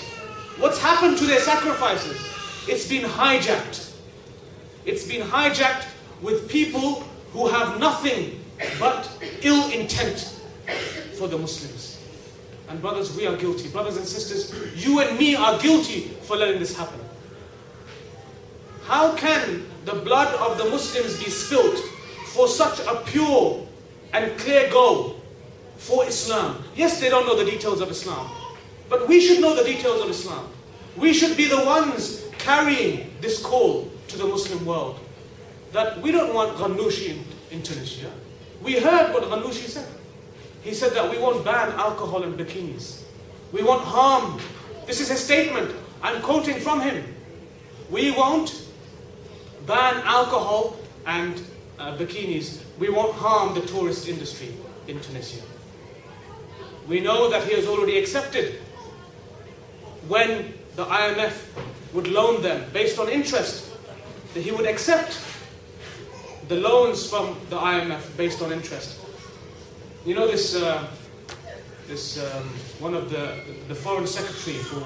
What's 0.58 0.78
happened 0.78 1.18
to 1.18 1.26
their 1.26 1.40
sacrifices? 1.40 2.18
It's 2.66 2.88
been 2.88 3.04
hijacked. 3.04 3.94
It's 4.84 5.06
been 5.06 5.22
hijacked 5.22 5.86
with 6.22 6.48
people 6.48 7.04
who 7.32 7.46
have 7.48 7.78
nothing 7.78 8.44
but 8.78 9.10
ill 9.42 9.70
intent 9.70 10.40
for 11.18 11.28
the 11.28 11.38
Muslims. 11.38 12.00
And 12.68 12.80
brothers, 12.80 13.16
we 13.16 13.26
are 13.26 13.36
guilty. 13.36 13.68
Brothers 13.68 13.96
and 13.96 14.06
sisters, 14.06 14.52
you 14.84 15.00
and 15.00 15.18
me 15.18 15.34
are 15.34 15.58
guilty 15.58 16.00
for 16.22 16.36
letting 16.36 16.58
this 16.58 16.76
happen. 16.76 17.00
How 18.84 19.14
can 19.16 19.66
the 19.84 19.94
blood 19.94 20.34
of 20.36 20.58
the 20.58 20.64
Muslims 20.64 21.22
be 21.22 21.30
spilt 21.30 21.78
for 22.32 22.48
such 22.48 22.80
a 22.80 23.02
pure 23.06 23.66
and 24.12 24.38
clear 24.38 24.70
goal 24.70 25.20
for 25.76 26.06
Islam? 26.06 26.62
Yes, 26.74 27.00
they 27.00 27.08
don't 27.08 27.26
know 27.26 27.36
the 27.36 27.50
details 27.50 27.80
of 27.80 27.90
Islam. 27.90 28.30
But 28.88 29.08
we 29.08 29.20
should 29.20 29.40
know 29.40 29.54
the 29.54 29.64
details 29.64 30.02
of 30.02 30.10
Islam. 30.10 30.48
We 30.96 31.12
should 31.12 31.36
be 31.36 31.46
the 31.46 31.62
ones 31.64 32.24
carrying 32.38 33.10
this 33.20 33.42
call 33.42 33.90
to 34.08 34.16
the 34.16 34.26
Muslim 34.26 34.64
world. 34.64 34.98
That 35.72 36.00
we 36.00 36.12
don't 36.12 36.34
want 36.34 36.56
Ghannouchi 36.56 37.10
in, 37.10 37.24
in 37.50 37.62
Tunisia. 37.62 38.10
We 38.62 38.78
heard 38.80 39.12
what 39.12 39.22
Ghannouchi 39.24 39.68
said. 39.68 39.88
He 40.62 40.74
said 40.74 40.92
that 40.92 41.10
we 41.10 41.18
won't 41.18 41.44
ban 41.44 41.72
alcohol 41.72 42.22
and 42.24 42.38
bikinis. 42.38 43.02
We 43.52 43.62
won't 43.62 43.82
harm. 43.84 44.40
This 44.86 45.00
is 45.00 45.08
his 45.08 45.20
statement. 45.20 45.74
I'm 46.02 46.20
quoting 46.22 46.58
from 46.60 46.80
him. 46.80 47.04
We 47.90 48.10
won't 48.12 48.66
ban 49.66 50.02
alcohol 50.04 50.76
and 51.06 51.40
uh, 51.78 51.96
bikinis. 51.96 52.62
We 52.78 52.88
won't 52.88 53.14
harm 53.14 53.54
the 53.54 53.62
tourist 53.62 54.08
industry 54.08 54.54
in 54.86 55.00
Tunisia. 55.00 55.42
We 56.88 57.00
know 57.00 57.30
that 57.30 57.44
he 57.44 57.54
has 57.54 57.66
already 57.66 57.98
accepted 57.98 58.60
when 60.08 60.54
the 60.76 60.84
IMF 60.86 61.44
would 61.92 62.08
loan 62.08 62.42
them 62.42 62.70
based 62.72 62.98
on 62.98 63.08
interest, 63.08 63.70
that 64.34 64.40
he 64.42 64.50
would 64.52 64.66
accept 64.66 65.18
the 66.48 66.56
loans 66.56 67.08
from 67.08 67.36
the 67.50 67.56
IMF 67.56 68.16
based 68.16 68.42
on 68.42 68.52
interest. 68.52 68.98
You 70.06 70.14
know 70.14 70.26
this, 70.26 70.56
uh, 70.56 70.86
this 71.86 72.18
um, 72.18 72.44
one 72.80 72.94
of 72.94 73.10
the, 73.10 73.40
the 73.68 73.74
foreign 73.74 74.06
secretary 74.06 74.56
for 74.56 74.80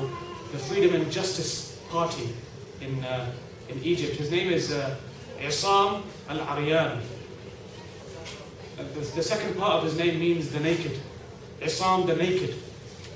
the 0.51 0.59
Freedom 0.59 1.01
and 1.01 1.11
Justice 1.11 1.79
Party 1.89 2.35
in, 2.81 3.05
uh, 3.05 3.31
in 3.69 3.83
Egypt. 3.85 4.17
His 4.17 4.31
name 4.31 4.53
is 4.53 4.73
uh, 4.73 4.97
Isam 5.39 6.03
al-Aryan. 6.29 7.01
The, 8.77 9.01
the 9.01 9.23
second 9.23 9.57
part 9.57 9.75
of 9.77 9.85
his 9.85 9.97
name 9.97 10.19
means 10.19 10.51
the 10.51 10.59
naked. 10.59 10.99
Isam 11.61 12.07
the 12.07 12.17
naked. 12.17 12.57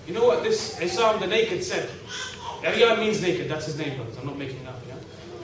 You 0.07 0.15
know 0.15 0.25
what 0.25 0.45
this 0.45 0.79
Isam 0.79 1.19
the 1.19 1.27
naked 1.27 1.65
said? 1.65 1.91
Aryan 2.65 3.01
means 3.01 3.21
naked, 3.21 3.51
that's 3.51 3.67
his 3.67 3.77
name, 3.77 3.97
brothers. 3.97 4.17
I'm 4.19 4.27
not 4.27 4.39
making 4.39 4.61
it 4.61 4.69
up, 4.69 4.81
yeah? 4.87 4.95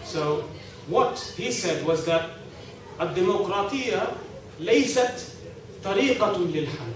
So, 0.05 0.49
what 0.87 1.19
he 1.37 1.51
said 1.51 1.85
was 1.85 2.05
that 2.07 2.31
الديمقراطية 3.02 4.12
ليست 4.60 5.14
طريقة 5.84 6.38
للحل 6.38 6.94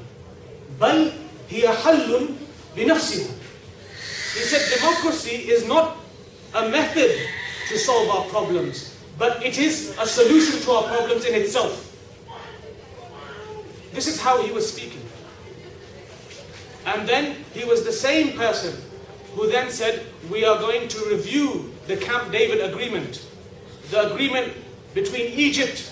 بل 0.81 1.11
هي 1.49 1.69
حل 1.69 2.29
بنفسها 2.77 3.27
He 4.33 4.43
said 4.43 4.79
democracy 4.79 5.49
is 5.51 5.67
not 5.67 5.97
a 6.53 6.69
method 6.69 7.11
to 7.67 7.77
solve 7.77 8.09
our 8.09 8.23
problems, 8.29 8.95
but 9.19 9.43
it 9.45 9.57
is 9.57 9.93
a 9.99 10.05
solution 10.07 10.61
to 10.61 10.71
our 10.71 10.83
problems 10.83 11.25
in 11.25 11.35
itself. 11.35 11.91
This 13.93 14.07
is 14.07 14.21
how 14.21 14.41
he 14.41 14.51
was 14.51 14.71
speaking. 14.71 15.01
And 16.85 17.07
then 17.07 17.43
he 17.53 17.65
was 17.65 17.83
the 17.83 17.91
same 17.91 18.37
person 18.37 18.73
who 19.35 19.51
then 19.51 19.69
said, 19.69 20.05
We 20.29 20.45
are 20.45 20.57
going 20.59 20.87
to 20.87 20.99
review 21.09 21.73
the 21.87 21.97
Camp 21.97 22.31
David 22.31 22.61
agreement, 22.61 23.25
the 23.89 24.13
agreement 24.13 24.53
between 24.93 25.27
Egypt 25.33 25.91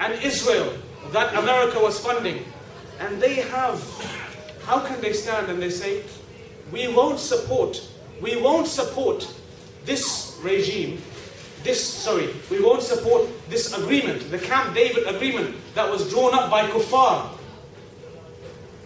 and 0.00 0.22
Israel 0.22 0.72
that 1.12 1.34
America 1.34 1.78
was 1.78 1.98
funding. 1.98 2.44
And 3.00 3.20
they 3.20 3.36
have, 3.36 3.82
how 4.64 4.80
can 4.80 5.00
they 5.00 5.12
stand 5.12 5.48
and 5.50 5.60
they 5.62 5.70
say, 5.70 6.02
we 6.72 6.88
won't 6.88 7.18
support, 7.18 7.88
we 8.20 8.40
won't 8.40 8.66
support 8.66 9.26
this 9.84 10.38
regime, 10.42 11.00
this, 11.62 11.82
sorry, 11.82 12.28
we 12.50 12.62
won't 12.62 12.82
support 12.82 13.26
this 13.48 13.76
agreement, 13.76 14.30
the 14.30 14.38
Camp 14.38 14.74
David 14.74 15.06
agreement 15.06 15.56
that 15.74 15.90
was 15.90 16.10
drawn 16.10 16.34
up 16.34 16.50
by 16.50 16.68
Kuffar 16.68 17.30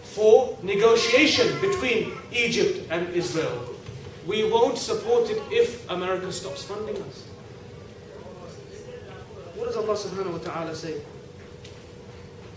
for 0.02 0.56
negotiation 0.62 1.58
between 1.60 2.12
Egypt 2.32 2.86
and 2.90 3.08
Israel. 3.14 3.68
We 4.26 4.48
won't 4.48 4.78
support 4.78 5.30
it 5.30 5.42
if 5.50 5.88
America 5.90 6.30
stops 6.30 6.62
funding 6.62 6.96
us. 7.02 7.24
What 9.62 9.70
does 9.70 9.78
Allah 9.78 9.94
subhanahu 9.94 10.32
wa 10.32 10.38
ta'ala 10.42 10.74
say? 10.74 10.98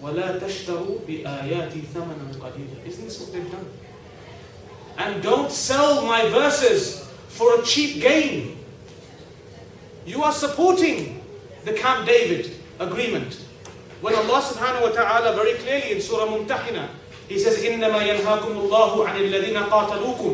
وَلَا 0.01 0.41
تَشْتَرُوا 0.41 1.05
بِآيَاتِ 1.05 1.69
ثَمَنًا 1.93 2.33
قَلِيلًا 2.41 2.81
Isn't 2.81 3.05
this 3.05 3.21
what 3.21 3.31
they've 3.31 3.51
done? 3.51 3.69
And 4.97 5.21
don't 5.21 5.51
sell 5.51 6.01
my 6.07 6.27
verses 6.29 7.05
for 7.29 7.61
a 7.61 7.63
cheap 7.63 8.01
gain. 8.01 8.57
You 10.07 10.23
are 10.23 10.31
supporting 10.33 11.21
the 11.63 11.73
Camp 11.73 12.07
David 12.07 12.57
agreement. 12.79 13.37
When 14.01 14.15
Allah 14.15 14.41
subhanahu 14.41 14.89
wa 14.89 14.89
ta'ala 14.89 15.35
very 15.37 15.53
clearly 15.61 15.91
in 15.93 16.01
Surah 16.01 16.25
Mumtahina, 16.25 16.89
He 17.29 17.37
says, 17.37 17.61
إِنَّمَا 17.61 18.01
يَنْهَاكُمُ 18.01 18.49
اللَّهُ 18.65 18.91
عَنِ 19.05 19.15
الَّذِينَ 19.21 19.69
قَاتَلُوكُمْ 19.69 20.33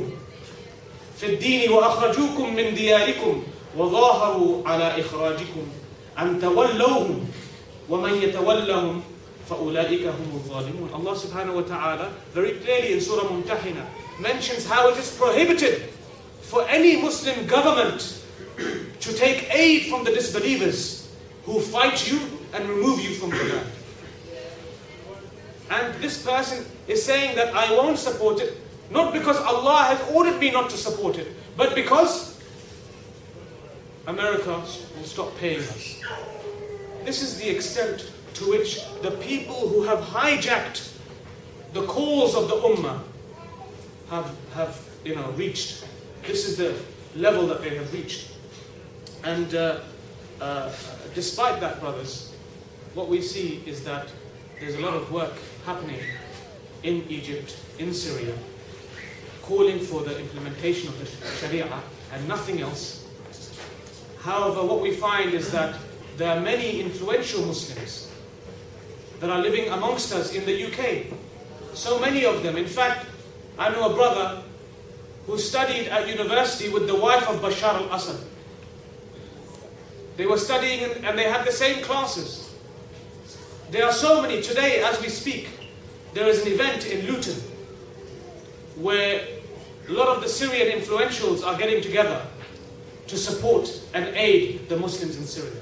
في 1.20 1.26
الدين 1.36 1.72
وأخرجوكم 1.72 2.56
من 2.56 2.74
دياركم 2.74 3.44
وظاهروا 3.78 4.68
على 4.68 5.02
إخراجكم 5.02 5.81
أن 6.19 6.41
تولوهم 6.41 7.29
ومن 7.89 8.15
يتولهم 8.23 9.03
فأولئك 9.51 10.05
هم 10.07 10.31
الظالمون 10.35 10.91
Allah 10.95 11.15
subhanahu 11.17 11.55
wa 11.57 11.63
ta'ala 11.63 12.13
very 12.35 12.53
clearly 12.59 12.95
in 12.95 13.01
Surah 13.01 13.29
Mumtahina 13.29 13.85
mentions 14.21 14.67
how 14.67 14.89
it 14.89 14.97
is 14.99 15.15
prohibited 15.17 15.83
for 16.43 16.67
any 16.69 16.97
Muslim 17.01 17.47
government 17.47 18.23
to 19.01 19.13
take 19.13 19.53
aid 19.55 19.87
from 19.87 20.05
the 20.05 20.11
disbelievers 20.11 21.09
who 21.45 21.61
fight 21.61 22.11
you 22.11 22.19
and 22.55 22.69
remove 22.69 23.01
you 23.01 23.15
from 23.15 23.31
the 23.31 23.45
land. 23.45 23.69
And 25.71 25.95
this 26.03 26.23
person 26.23 26.65
is 26.89 27.05
saying 27.05 27.37
that 27.37 27.55
I 27.55 27.71
won't 27.73 27.99
support 27.99 28.41
it, 28.41 28.55
not 28.91 29.13
because 29.13 29.37
Allah 29.39 29.85
has 29.95 30.01
ordered 30.15 30.39
me 30.41 30.51
not 30.51 30.71
to 30.71 30.77
support 30.77 31.19
it, 31.19 31.29
but 31.57 31.75
because 31.75 32.30
America 34.08 34.52
will 34.52 35.04
stop 35.04 35.36
paying 35.38 35.60
us. 35.60 36.02
This 37.04 37.22
is 37.22 37.38
the 37.40 37.50
extent 37.50 38.12
to 38.36 38.50
which 38.50 38.80
the 39.02 39.12
people 39.12 39.68
who 39.68 39.84
have 39.84 40.00
hijacked 40.00 40.92
the 41.74 41.86
cause 41.86 42.36
of 42.36 42.48
the 42.48 42.56
Ummah 42.56 43.00
have, 44.10 44.36
have 44.54 44.80
you 45.06 45.16
know, 45.16 45.32
reached. 45.32 45.86
This 46.24 46.48
is 46.48 46.58
the 46.58 46.76
level 47.16 47.48
that 47.48 47.62
they 47.62 47.76
have 47.76 47.94
reached. 47.94 48.32
And 49.24 49.54
uh, 49.56 49.80
uh, 50.40 50.72
despite 51.14 51.60
that, 51.62 51.80
brothers, 51.80 52.34
what 52.94 53.08
we 53.08 53.22
see 53.22 53.64
is 53.66 53.84
that 53.84 54.12
there's 54.60 54.76
a 54.76 54.82
lot 54.82 54.94
of 54.94 55.12
work 55.12 55.34
happening 55.66 56.00
in 56.84 57.06
Egypt, 57.08 57.58
in 57.80 57.94
Syria, 57.94 58.36
calling 59.44 59.80
for 59.80 60.02
the 60.02 60.20
implementation 60.20 60.90
of 60.90 61.00
the 61.00 61.38
Sharia 61.38 61.68
and 62.14 62.28
nothing 62.28 62.62
else. 62.62 63.01
However, 64.22 64.64
what 64.64 64.82
we 64.82 64.92
find 64.92 65.34
is 65.34 65.52
that 65.52 65.76
there 66.18 66.30
are 66.36 66.40
many 66.40 66.80
influential 66.80 67.46
Muslims 67.46 68.12
that 69.20 69.30
are 69.30 69.40
living 69.40 69.70
amongst 69.70 70.14
us 70.14 70.34
in 70.34 70.46
the 70.46 70.66
UK. 70.68 71.08
So 71.74 72.00
many 72.00 72.26
of 72.26 72.44
them. 72.44 72.58
In 72.58 72.68
fact, 72.68 73.08
I 73.58 73.70
know 73.70 73.92
a 73.92 73.96
brother 73.96 74.44
who 75.26 75.38
studied 75.38 75.88
at 75.88 76.08
university 76.08 76.70
with 76.70 76.88
the 76.88 76.96
wife 76.96 77.28
of 77.28 77.42
Bashar 77.42 77.74
al 77.74 77.94
Assad. 77.94 78.20
They 80.18 80.28
were 80.28 80.38
studying 80.38 80.84
and 81.04 81.18
they 81.18 81.24
had 81.24 81.46
the 81.46 81.52
same 81.52 81.84
classes. 81.84 82.54
There 83.72 83.86
are 83.86 83.94
so 83.94 84.22
many. 84.22 84.42
Today, 84.42 84.84
as 84.84 85.02
we 85.02 85.10
speak, 85.10 85.50
there 86.14 86.28
is 86.28 86.46
an 86.46 86.52
event 86.52 86.86
in 86.86 87.08
Luton 87.08 87.42
where 88.76 89.26
a 89.88 89.92
lot 89.92 90.10
of 90.10 90.22
the 90.22 90.30
Syrian 90.30 90.78
influentials 90.80 91.46
are 91.46 91.58
getting 91.58 91.82
together 91.82 92.26
to 93.08 93.18
support 93.18 93.81
and 93.94 94.16
aid 94.16 94.68
the 94.70 94.78
Muslims 94.78 95.18
in 95.18 95.26
Syria. 95.26 95.62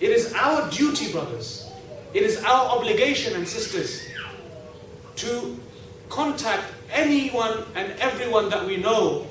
It 0.00 0.10
is 0.10 0.32
our 0.34 0.68
duty, 0.70 1.12
brothers, 1.12 1.70
it 2.14 2.22
is 2.22 2.42
our 2.44 2.78
obligation 2.78 3.34
and 3.34 3.48
sisters 3.48 4.02
to 5.16 5.58
contact 6.08 6.64
anyone 6.90 7.64
and 7.74 7.92
everyone 8.00 8.48
that 8.50 8.66
we 8.66 8.76
know 8.76 9.26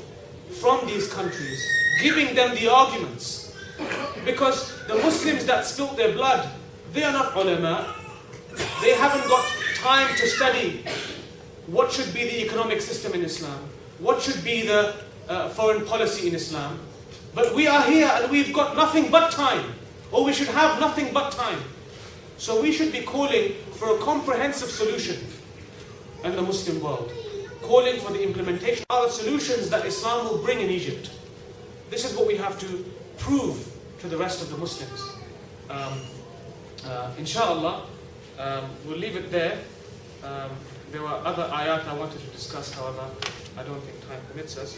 from 0.61 0.85
these 0.87 1.11
countries, 1.11 1.61
giving 2.01 2.33
them 2.35 2.55
the 2.55 2.67
arguments 2.71 3.41
Because 4.25 4.85
the 4.87 4.95
Muslims 4.95 5.45
that 5.45 5.65
spilt 5.65 5.97
their 5.97 6.13
blood, 6.13 6.47
they 6.93 7.03
are 7.03 7.11
not 7.13 7.35
ulama. 7.35 7.95
They 8.81 8.93
haven't 8.93 9.27
got 9.27 9.45
time 9.75 10.15
to 10.15 10.27
study 10.27 10.83
what 11.67 11.91
should 11.91 12.13
be 12.13 12.23
the 12.23 12.45
economic 12.45 12.81
system 12.81 13.13
in 13.13 13.23
Islam, 13.23 13.57
what 13.99 14.21
should 14.21 14.43
be 14.43 14.67
the 14.67 14.93
uh, 15.27 15.49
foreign 15.49 15.85
policy 15.85 16.27
in 16.27 16.35
Islam. 16.35 16.79
But 17.33 17.55
we 17.55 17.67
are 17.67 17.83
here 17.83 18.09
and 18.13 18.31
we've 18.31 18.53
got 18.53 18.75
nothing 18.75 19.09
but 19.09 19.31
time, 19.31 19.73
or 20.11 20.25
we 20.25 20.33
should 20.33 20.49
have 20.49 20.79
nothing 20.79 21.13
but 21.13 21.31
time. 21.31 21.59
So 22.37 22.61
we 22.61 22.71
should 22.71 22.91
be 22.91 23.01
calling 23.01 23.53
for 23.73 23.95
a 23.95 23.99
comprehensive 23.99 24.69
solution 24.69 25.17
in 26.23 26.35
the 26.35 26.41
Muslim 26.41 26.81
world, 26.81 27.11
calling 27.61 27.99
for 27.99 28.11
the 28.11 28.21
implementation 28.21 28.83
of 28.89 29.05
the 29.05 29.11
solutions 29.11 29.69
that 29.69 29.85
Islam 29.85 30.25
will 30.27 30.39
bring 30.43 30.59
in 30.59 30.69
Egypt. 30.69 31.11
This 31.89 32.03
is 32.03 32.15
what 32.17 32.27
we 32.27 32.35
have 32.35 32.59
to 32.59 32.85
prove 33.17 33.71
to 33.99 34.07
the 34.07 34.17
rest 34.17 34.41
of 34.41 34.49
the 34.49 34.57
Muslims. 34.57 35.01
Um, 35.69 36.01
uh, 36.85 37.11
inshallah, 37.17 37.85
um, 38.39 38.63
we'll 38.85 38.97
leave 38.97 39.15
it 39.15 39.31
there. 39.31 39.59
Um, 40.23 40.51
there 40.91 41.01
were 41.01 41.07
other 41.23 41.43
ayat 41.43 41.87
I 41.87 41.93
wanted 41.93 42.19
to 42.19 42.27
discuss, 42.27 42.73
however, 42.73 43.05
I 43.57 43.63
don't 43.63 43.79
think 43.81 44.07
time 44.09 44.19
permits 44.29 44.57
us. 44.57 44.77